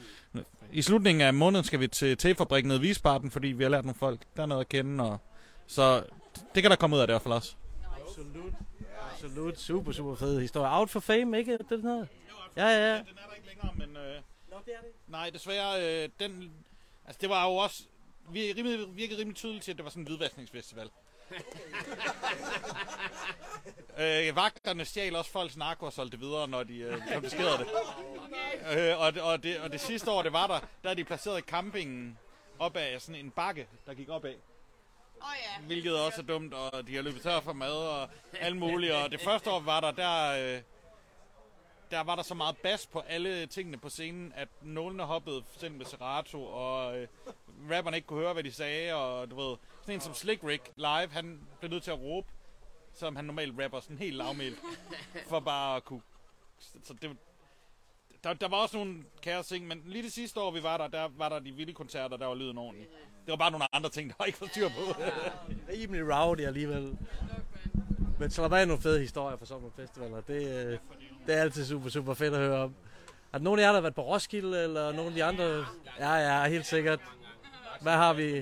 i 0.76 0.82
slutningen 0.82 1.22
af 1.22 1.34
måneden 1.34 1.64
skal 1.64 1.80
vi 1.80 1.88
til 1.88 2.18
tefabrikken 2.18 2.68
nede 2.68 2.80
i 2.80 2.82
Wiesbaden, 2.82 3.32
fordi 3.32 3.48
vi 3.48 3.64
har 3.64 3.70
lært 3.70 3.86
nogle 3.86 3.98
folk 4.00 4.20
dernede 4.38 4.60
at 4.60 4.70
kende, 4.70 5.04
og 5.04 5.18
så 5.68 6.04
det 6.56 6.64
kan 6.64 6.72
der 6.72 6.76
komme 6.76 6.96
ud 6.96 7.02
af 7.02 7.08
det 7.08 7.12
i 7.12 7.16
hvert 7.16 7.22
fald 7.22 7.34
også. 7.34 7.56
Absolut. 8.02 8.54
Absolut. 9.12 9.60
Super, 9.60 9.92
super 9.92 10.16
fed 10.16 10.42
historie. 10.42 10.72
Out 10.72 10.90
for 10.90 11.00
fame, 11.00 11.38
ikke? 11.38 11.58
Det 11.58 11.70
den 11.70 11.82
her. 11.82 12.06
Ja, 12.58 12.68
ja, 12.68 12.92
ja. 12.92 12.98
Den 12.98 13.00
er 13.00 13.28
der 13.28 13.36
ikke 13.36 13.48
længere, 13.48 13.72
men... 13.76 13.98
Øh, 13.98 14.22
Nej, 15.08 15.30
desværre, 15.30 16.04
øh, 16.04 16.10
den... 16.20 16.52
Altså, 17.06 17.20
det 17.22 17.30
var 17.30 17.46
jo 17.46 17.56
også... 17.56 17.84
Vi 18.30 18.54
rimelig, 18.58 18.96
virkede 18.96 19.20
rimelig 19.20 19.36
tydeligt 19.36 19.64
til, 19.64 19.72
at 19.72 19.78
det 19.78 19.84
var 19.84 19.90
sådan 19.90 20.04
en 20.04 20.08
hvidvaskningsfestival. 20.08 20.90
Øh, 24.00 24.36
vagterne 24.36 24.86
stjal 24.86 25.16
også 25.16 25.32
folks 25.32 25.58
narko 25.58 25.86
og 25.86 25.94
solgte 25.94 26.18
det 26.18 26.26
videre, 26.26 26.48
når 26.48 26.64
de 26.64 26.78
øh, 26.78 27.02
konfiskerede 27.14 27.58
det. 27.58 27.68
Øh, 28.78 29.00
og, 29.00 29.14
det, 29.14 29.22
og, 29.22 29.44
det. 29.44 29.60
Og 29.60 29.72
det 29.72 29.82
sidste 29.82 30.12
år, 30.12 30.22
det 30.22 30.34
var 30.34 30.48
der, 30.48 30.60
der 30.84 30.90
er 30.90 30.94
de 30.94 31.04
placeret 31.04 31.44
campingen 31.44 32.18
op 32.60 32.78
af 32.78 33.02
sådan 33.02 33.26
en 33.26 33.32
bakke, 33.32 33.68
der 33.86 33.94
gik 33.94 34.10
opad. 34.10 34.36
Åh 35.22 35.28
oh, 35.28 35.36
ja. 35.46 35.66
Hvilket 35.66 36.00
også 36.00 36.22
er 36.22 36.26
dumt, 36.26 36.54
og 36.54 36.88
de 36.88 36.96
har 36.96 37.02
løbet 37.02 37.22
tør 37.22 37.40
for 37.40 37.54
mad 37.54 37.74
og 37.74 38.10
alt 38.40 38.58
muligt. 38.58 38.94
Og 38.94 39.12
det 39.12 39.22
første 39.22 39.52
år 39.52 39.60
var 39.60 39.80
der, 39.80 39.92
der, 39.92 40.56
øh, 40.56 40.62
der 41.92 42.02
var 42.04 42.16
der 42.16 42.24
så 42.24 42.34
meget 42.34 42.58
bas 42.58 42.88
på 42.88 43.00
alle 43.00 43.46
tingene 43.46 43.78
på 43.78 43.90
scenen, 43.90 44.34
at 44.36 44.48
nålene 44.62 45.04
hoppede 45.04 45.44
selv 45.58 45.74
med 45.74 45.86
Serato, 45.86 46.44
og 46.44 46.98
øh, 46.98 47.08
rapperne 47.72 47.98
ikke 47.98 48.08
kunne 48.08 48.20
høre, 48.20 48.34
hvad 48.34 48.44
de 48.44 48.52
sagde, 48.52 48.94
og 48.94 49.32
du 49.32 49.36
ved, 49.36 49.58
sådan 49.82 49.96
en 49.96 50.02
som 50.02 50.14
Slick 50.14 50.44
Rick 50.44 50.72
live, 50.76 51.10
han 51.12 51.48
blev 51.60 51.72
nødt 51.72 51.84
til 51.84 51.92
at 51.92 52.00
råbe, 52.00 52.28
som 52.94 53.16
han 53.16 53.26
normalt 53.26 53.64
rapper 53.64 53.80
sådan 53.80 53.98
helt 53.98 54.16
lavmældt, 54.16 54.60
for 55.30 55.40
bare 55.40 55.76
at 55.76 55.86
kunne... 55.86 56.02
Så 56.84 56.94
det, 57.02 57.18
der, 58.24 58.34
der 58.34 58.48
var 58.48 58.58
også 58.58 58.78
nogle 58.78 59.04
kaos 59.22 59.48
ting, 59.48 59.68
men 59.68 59.82
lige 59.86 60.04
det 60.04 60.14
sidste 60.14 60.40
år, 60.40 60.52
vi 60.52 60.64
var 60.64 60.78
der, 60.78 60.88
der 60.88 61.10
var 61.18 61.30
der 61.30 61.40
de 61.40 61.52
vilde 61.52 61.74
koncerter, 61.74 62.18
der 62.18 62.26
var 62.26 62.36
lyden 62.36 62.58
ordentligt. 62.58 62.90
Det 63.26 63.32
var 63.32 63.36
bare 63.36 63.52
nogle 63.52 63.76
andre 63.76 63.90
ting, 63.90 64.10
der 64.10 64.16
var 64.20 64.26
ikke 64.26 64.42
var 64.42 64.48
styr 64.48 64.70
på. 64.70 65.02
Rimelig 65.72 66.16
rowdy 66.16 66.42
alligevel. 66.42 66.98
Men 68.20 68.32
så 68.32 68.42
var 68.42 68.58
der 68.58 68.66
nogle 68.66 68.82
fede 68.82 69.00
historier 69.00 69.38
fra 69.38 69.46
sommerfestivaler. 69.46 70.22
Det, 70.28 70.36
øh, 70.36 70.78
det 71.28 71.36
er 71.38 71.42
altid 71.42 71.66
super, 71.66 71.90
super 71.90 72.14
fedt 72.14 72.34
at 72.34 72.40
høre 72.40 72.64
om. 72.64 72.76
Er 73.34 73.38
der 73.38 73.44
nogen 73.44 73.60
af 73.60 73.64
jer, 73.64 73.68
der 73.68 73.74
har 73.74 73.82
været 73.82 73.96
på 73.96 74.02
Roskilde, 74.02 74.64
eller 74.64 74.92
nogen 74.92 75.08
af 75.08 75.14
de 75.14 75.24
andre? 75.24 75.66
Ja, 76.00 76.14
ja, 76.14 76.50
helt 76.50 76.66
sikkert. 76.66 77.00
Hvad 77.82 77.94
har 77.94 78.14
vi? 78.14 78.40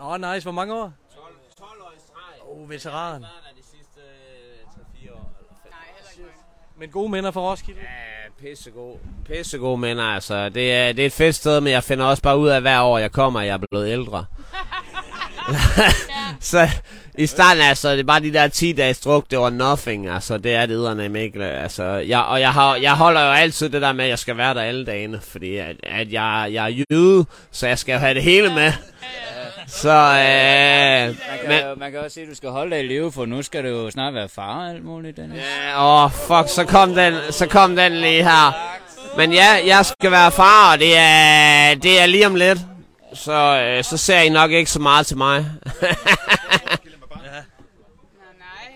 Åh, 0.00 0.06
oh, 0.06 0.20
nice. 0.20 0.44
Hvor 0.44 0.52
mange 0.52 0.74
år? 0.74 0.92
12, 1.14 1.34
12 1.58 1.70
år 1.82 1.92
i 1.96 2.00
streg. 2.00 2.50
Åh, 2.50 2.62
oh, 2.62 2.70
veteran. 2.70 3.22
Har 3.22 3.52
de 3.56 3.62
sidste 3.62 4.00
øh, 4.00 5.08
3-4 5.08 5.12
år. 5.12 5.32
Eller 5.38 5.54
5. 5.62 5.70
Nej, 5.70 5.80
heller 5.96 6.10
ikke 6.10 6.22
mig. 6.22 6.78
Men 6.78 6.90
gode 6.90 7.08
minder 7.08 7.30
fra 7.30 7.40
Roskilde. 7.40 7.80
Ja, 7.80 8.30
pissegod. 8.48 8.98
Pissegod 9.24 9.78
minder, 9.78 10.04
altså. 10.04 10.48
Det 10.48 10.72
er, 10.74 10.92
det 10.92 11.02
er 11.02 11.06
et 11.06 11.12
fedt 11.12 11.34
sted, 11.34 11.60
men 11.60 11.72
jeg 11.72 11.84
finder 11.84 12.04
også 12.04 12.22
bare 12.22 12.38
ud 12.38 12.48
af, 12.48 12.60
hver 12.60 12.82
år 12.82 12.98
jeg 12.98 13.12
kommer, 13.12 13.40
at 13.40 13.46
jeg 13.46 13.52
er 13.52 13.66
blevet 13.70 13.88
ældre. 13.88 14.26
så 16.40 16.68
i 17.18 17.26
starten, 17.26 17.62
altså, 17.62 17.92
det 17.92 18.00
er 18.00 18.04
bare 18.04 18.20
de 18.20 18.32
der 18.32 18.48
10 18.48 18.72
dages 18.72 19.00
druk, 19.00 19.30
det 19.30 19.38
var 19.38 19.50
nothing, 19.50 20.08
altså, 20.08 20.38
det 20.38 20.54
er 20.54 20.66
det 20.66 20.74
eddernem 20.74 21.16
ikke, 21.16 21.44
altså, 21.44 21.84
jeg, 21.84 22.20
og 22.20 22.40
jeg, 22.40 22.52
har, 22.52 22.76
jeg 22.76 22.92
holder 22.92 23.20
jo 23.20 23.32
altid 23.32 23.68
det 23.68 23.82
der 23.82 23.92
med, 23.92 24.04
at 24.04 24.10
jeg 24.10 24.18
skal 24.18 24.36
være 24.36 24.54
der 24.54 24.60
alle 24.60 24.86
dagene, 24.86 25.20
fordi 25.20 25.56
at, 25.56 25.76
at 25.82 26.12
jeg, 26.12 26.48
jeg 26.52 26.64
er 26.64 26.84
jøde, 26.90 27.24
så 27.50 27.66
jeg 27.66 27.78
skal 27.78 27.92
jo 27.92 27.98
have 27.98 28.14
det 28.14 28.22
hele 28.22 28.54
med. 28.54 28.72
Så, 29.66 29.88
øh, 29.88 31.06
Man 31.06 31.14
kan, 31.40 31.48
men, 31.48 31.78
man 31.78 31.92
kan 31.92 32.00
også 32.00 32.14
sige, 32.14 32.24
at 32.24 32.30
du 32.30 32.34
skal 32.36 32.50
holde 32.50 32.76
dig 32.76 32.84
i 32.84 32.86
live, 32.86 33.12
for 33.12 33.26
nu 33.26 33.42
skal 33.42 33.64
du 33.64 33.68
jo 33.68 33.90
snart 33.90 34.14
være 34.14 34.28
far 34.28 34.64
og 34.64 34.70
alt 34.70 34.84
muligt. 34.84 35.16
Dennis. 35.16 35.38
Ja, 35.38 35.84
åh, 35.84 36.04
oh, 36.04 36.10
fuck, 36.10 36.54
så 36.54 36.64
kom 36.64 36.94
den, 36.94 37.14
så 37.30 37.46
kom 37.46 37.76
den 37.76 37.92
lige 37.92 38.22
her. 38.24 38.70
Men 39.16 39.32
ja, 39.32 39.48
jeg 39.66 39.86
skal 39.86 40.10
være 40.10 40.32
far, 40.32 40.72
og 40.72 40.78
det 40.78 40.96
er, 40.96 41.74
det 41.74 42.00
er 42.00 42.06
lige 42.06 42.26
om 42.26 42.34
lidt. 42.34 42.58
Så, 43.14 43.32
øh, 43.66 43.84
så 43.84 43.96
ser 43.96 44.20
I 44.20 44.28
nok 44.28 44.50
ikke 44.50 44.70
så 44.70 44.80
meget 44.80 45.06
til 45.06 45.16
mig. 45.16 45.46
Nej, 45.82 45.90
nej. 48.38 48.72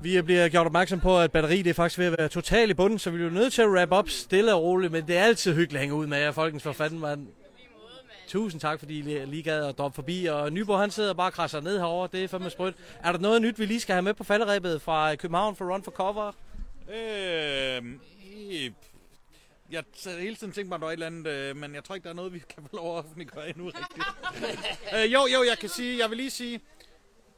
Vi 0.00 0.22
bliver 0.22 0.48
gjort 0.48 0.66
opmærksom 0.66 1.00
på, 1.00 1.20
at 1.20 1.32
batteri 1.32 1.62
det 1.62 1.70
er 1.70 1.74
faktisk 1.74 1.98
ved 1.98 2.06
at 2.06 2.14
være 2.18 2.28
totalt 2.28 2.70
i 2.70 2.74
bunden, 2.74 2.98
så 2.98 3.10
vi 3.10 3.24
er 3.24 3.30
nødt 3.30 3.52
til 3.52 3.62
at 3.62 3.68
wrap 3.68 3.90
op 3.92 4.08
stille 4.08 4.54
og 4.54 4.62
roligt, 4.62 4.92
men 4.92 5.06
det 5.06 5.16
er 5.16 5.22
altid 5.24 5.54
hyggeligt 5.54 5.74
at 5.74 5.80
hænge 5.80 5.94
ud 5.94 6.06
med 6.06 6.18
jer, 6.18 6.32
folkens 6.32 6.62
for 6.62 6.72
fanden, 6.72 6.98
mand. 7.00 7.26
Tusind 8.28 8.60
tak, 8.60 8.78
fordi 8.78 8.98
I 8.98 9.02
lige- 9.26 9.42
gad 9.42 9.66
at 9.66 9.78
droppe 9.78 9.94
forbi, 9.94 10.26
og 10.26 10.52
Nyborg 10.52 10.80
han 10.80 10.90
sidder 10.90 11.14
bare 11.14 11.28
og 11.28 11.32
krasser 11.32 11.60
ned 11.60 11.78
herovre, 11.78 12.08
det 12.12 12.24
er 12.24 12.28
fandme 12.28 12.50
sprødt. 12.50 12.74
Er 13.04 13.12
der 13.12 13.18
noget 13.18 13.42
nyt, 13.42 13.58
vi 13.58 13.66
lige 13.66 13.80
skal 13.80 13.92
have 13.92 14.02
med 14.02 14.14
på 14.14 14.24
falderæbet 14.24 14.82
fra 14.82 15.14
København 15.14 15.56
for 15.56 15.72
Run 15.72 15.82
for 15.82 15.90
Cover? 15.90 16.32
I- 18.50 18.70
jeg 19.72 19.84
har 20.04 20.20
hele 20.20 20.36
tiden 20.36 20.52
tænkt 20.52 20.68
mig, 20.68 20.74
at 20.74 20.80
der 20.80 20.86
var 20.86 20.92
et 20.92 20.92
eller 20.92 21.06
andet, 21.06 21.26
øh, 21.26 21.56
men 21.56 21.74
jeg 21.74 21.84
tror 21.84 21.94
ikke, 21.94 22.04
der 22.04 22.10
er 22.10 22.14
noget, 22.14 22.32
vi 22.32 22.38
kan 22.38 22.62
få 22.70 22.76
lov 22.76 22.98
at 22.98 23.04
offentliggøre 23.04 23.48
endnu 23.48 23.64
rigtigt. 23.64 24.06
øh, 24.96 25.12
jo, 25.12 25.26
jo, 25.26 25.42
jeg 25.42 25.58
kan 25.58 25.68
sige, 25.68 25.98
jeg 25.98 26.10
vil 26.10 26.16
lige 26.16 26.30
sige, 26.30 26.60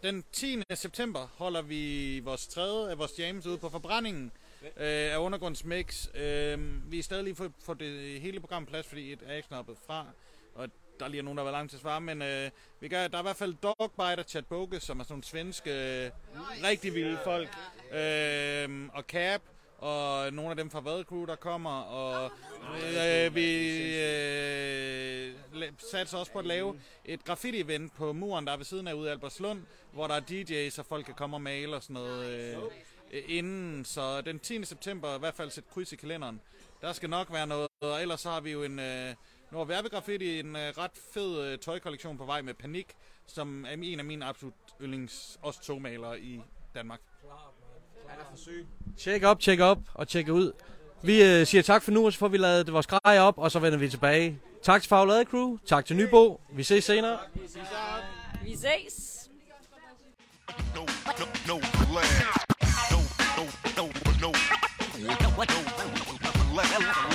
den 0.02 0.24
10. 0.32 0.62
september 0.74 1.28
holder 1.36 1.62
vi 1.62 2.20
vores 2.20 2.46
tredje 2.46 2.90
af 2.90 2.98
vores 2.98 3.18
jams 3.18 3.46
ude 3.46 3.58
på 3.58 3.68
forbrændingen 3.68 4.32
øh, 4.62 5.14
af 5.14 5.18
undergrundsmix. 5.18 6.08
Øh, 6.14 6.58
vi 6.92 6.98
er 6.98 7.02
stadig 7.02 7.24
lige 7.24 7.34
for, 7.34 7.52
for 7.58 7.74
det 7.74 8.20
hele 8.20 8.40
program 8.40 8.66
plads, 8.66 8.86
fordi 8.86 9.12
et 9.12 9.18
er 9.26 9.34
ikke 9.34 9.48
snappet 9.48 9.76
fra, 9.86 10.06
og 10.54 10.68
der 10.98 11.04
er 11.04 11.08
lige 11.08 11.22
nogen, 11.22 11.36
der 11.36 11.44
har 11.44 11.50
været 11.50 11.58
langt 11.58 11.70
til 11.70 11.76
at 11.76 11.80
svare, 11.80 12.00
men 12.00 12.22
øh, 12.22 12.50
vi 12.80 12.88
gør, 12.88 13.08
der 13.08 13.18
er 13.18 13.22
i 13.22 13.24
hvert 13.24 13.36
fald 13.36 13.54
Dogbite 13.62 14.20
og 14.20 14.24
Chad 14.28 14.42
Boge, 14.42 14.80
som 14.80 15.00
er 15.00 15.04
sådan 15.04 15.12
nogle 15.12 15.24
svenske, 15.24 15.70
øh, 15.70 16.10
rigtig 16.64 16.94
vilde 16.94 17.18
folk, 17.24 17.48
øh, 17.92 18.88
og 18.92 19.02
Cap, 19.02 19.40
og 19.78 20.32
nogle 20.32 20.50
af 20.50 20.56
dem 20.56 20.70
fra 20.70 20.80
Vad 20.80 21.04
Crew, 21.04 21.24
der 21.24 21.36
kommer, 21.36 21.80
og 21.80 22.30
øh, 22.74 23.34
vi 23.34 23.70
øh, 23.98 25.34
la- 25.52 25.90
satser 25.90 26.18
også 26.18 26.32
på 26.32 26.38
at 26.38 26.46
lave 26.46 26.80
et 27.04 27.20
graffiti-event 27.24 27.96
på 27.96 28.12
muren, 28.12 28.46
der 28.46 28.52
er 28.52 28.56
ved 28.56 28.64
siden 28.64 28.88
af 28.88 28.92
ude 28.92 29.08
i 29.08 29.10
Albertslund, 29.12 29.62
hvor 29.92 30.06
der 30.06 30.14
er 30.14 30.20
DJ's, 30.20 30.70
så 30.70 30.82
folk 30.82 31.04
kan 31.06 31.14
komme 31.14 31.36
og 31.36 31.40
male 31.42 31.76
og 31.76 31.82
sådan 31.82 31.94
noget 31.94 32.26
øh, 32.26 32.56
øh, 33.12 33.22
inden. 33.28 33.84
Så 33.84 34.20
den 34.20 34.38
10. 34.38 34.64
september, 34.64 35.16
i 35.16 35.18
hvert 35.18 35.34
fald 35.34 35.50
sæt 35.50 35.64
kryds 35.70 35.92
i 35.92 35.96
kalenderen. 35.96 36.40
Der 36.80 36.92
skal 36.92 37.10
nok 37.10 37.32
være 37.32 37.46
noget, 37.46 37.68
og 37.80 38.02
ellers 38.02 38.20
så 38.20 38.30
har 38.30 38.40
vi 38.40 38.52
jo 38.52 38.62
en... 38.62 38.78
Øh, 38.78 39.14
nu 39.50 39.58
har 39.58 39.64
Verbe 39.64 39.88
Graffiti 39.88 40.40
en 40.40 40.56
øh, 40.56 40.62
ret 40.78 40.90
fed 41.14 41.40
øh, 41.46 41.58
tøjkollektion 41.58 42.18
på 42.18 42.24
vej 42.24 42.42
med 42.42 42.54
Panik, 42.54 42.86
som 43.26 43.64
er 43.64 43.70
en 43.70 43.98
af 43.98 44.04
mine 44.04 44.24
absolut 44.24 44.54
yndlings 44.82 45.38
også 45.42 45.62
togmalere 45.62 46.20
i 46.20 46.40
Danmark. 46.74 47.00
Check 48.98 49.24
op, 49.24 49.40
check 49.40 49.60
op 49.60 49.78
og 49.94 50.06
check 50.06 50.28
ud. 50.28 50.52
Vi 51.02 51.22
øh, 51.22 51.46
siger 51.46 51.62
tak 51.62 51.82
for 51.82 51.90
nu, 51.90 52.06
og 52.06 52.12
så 52.12 52.18
får 52.18 52.28
vi 52.28 52.36
lavet 52.36 52.72
vores 52.72 52.86
grej 52.86 53.18
op, 53.18 53.38
og 53.38 53.50
så 53.50 53.58
vender 53.58 53.78
vi 53.78 53.88
tilbage. 53.88 54.38
Tak 54.62 54.82
til 54.82 54.88
Faglade 54.88 55.24
Crew, 55.24 55.56
tak 55.66 55.86
til 55.86 55.96
Nybo. 55.96 56.40
Vi 56.52 56.62
ses 56.62 56.84
senere. 56.84 57.18
Vi 58.44 58.56
ses. 58.56 59.28
No, 60.74 60.80
no, 60.80 61.26
no, 61.48 61.54
no, 61.54 61.60
no, 61.86 62.00
no, 62.90 62.98
no, 62.98 63.00
no, 63.36 63.44
no, 63.76 63.84
no, 63.84 63.86
no, 63.86 63.90
no, 64.20 64.30
no, 64.30 64.64
no, 64.94 65.44
no, 65.44 66.62
no, 66.62 67.10
no, 67.10 67.13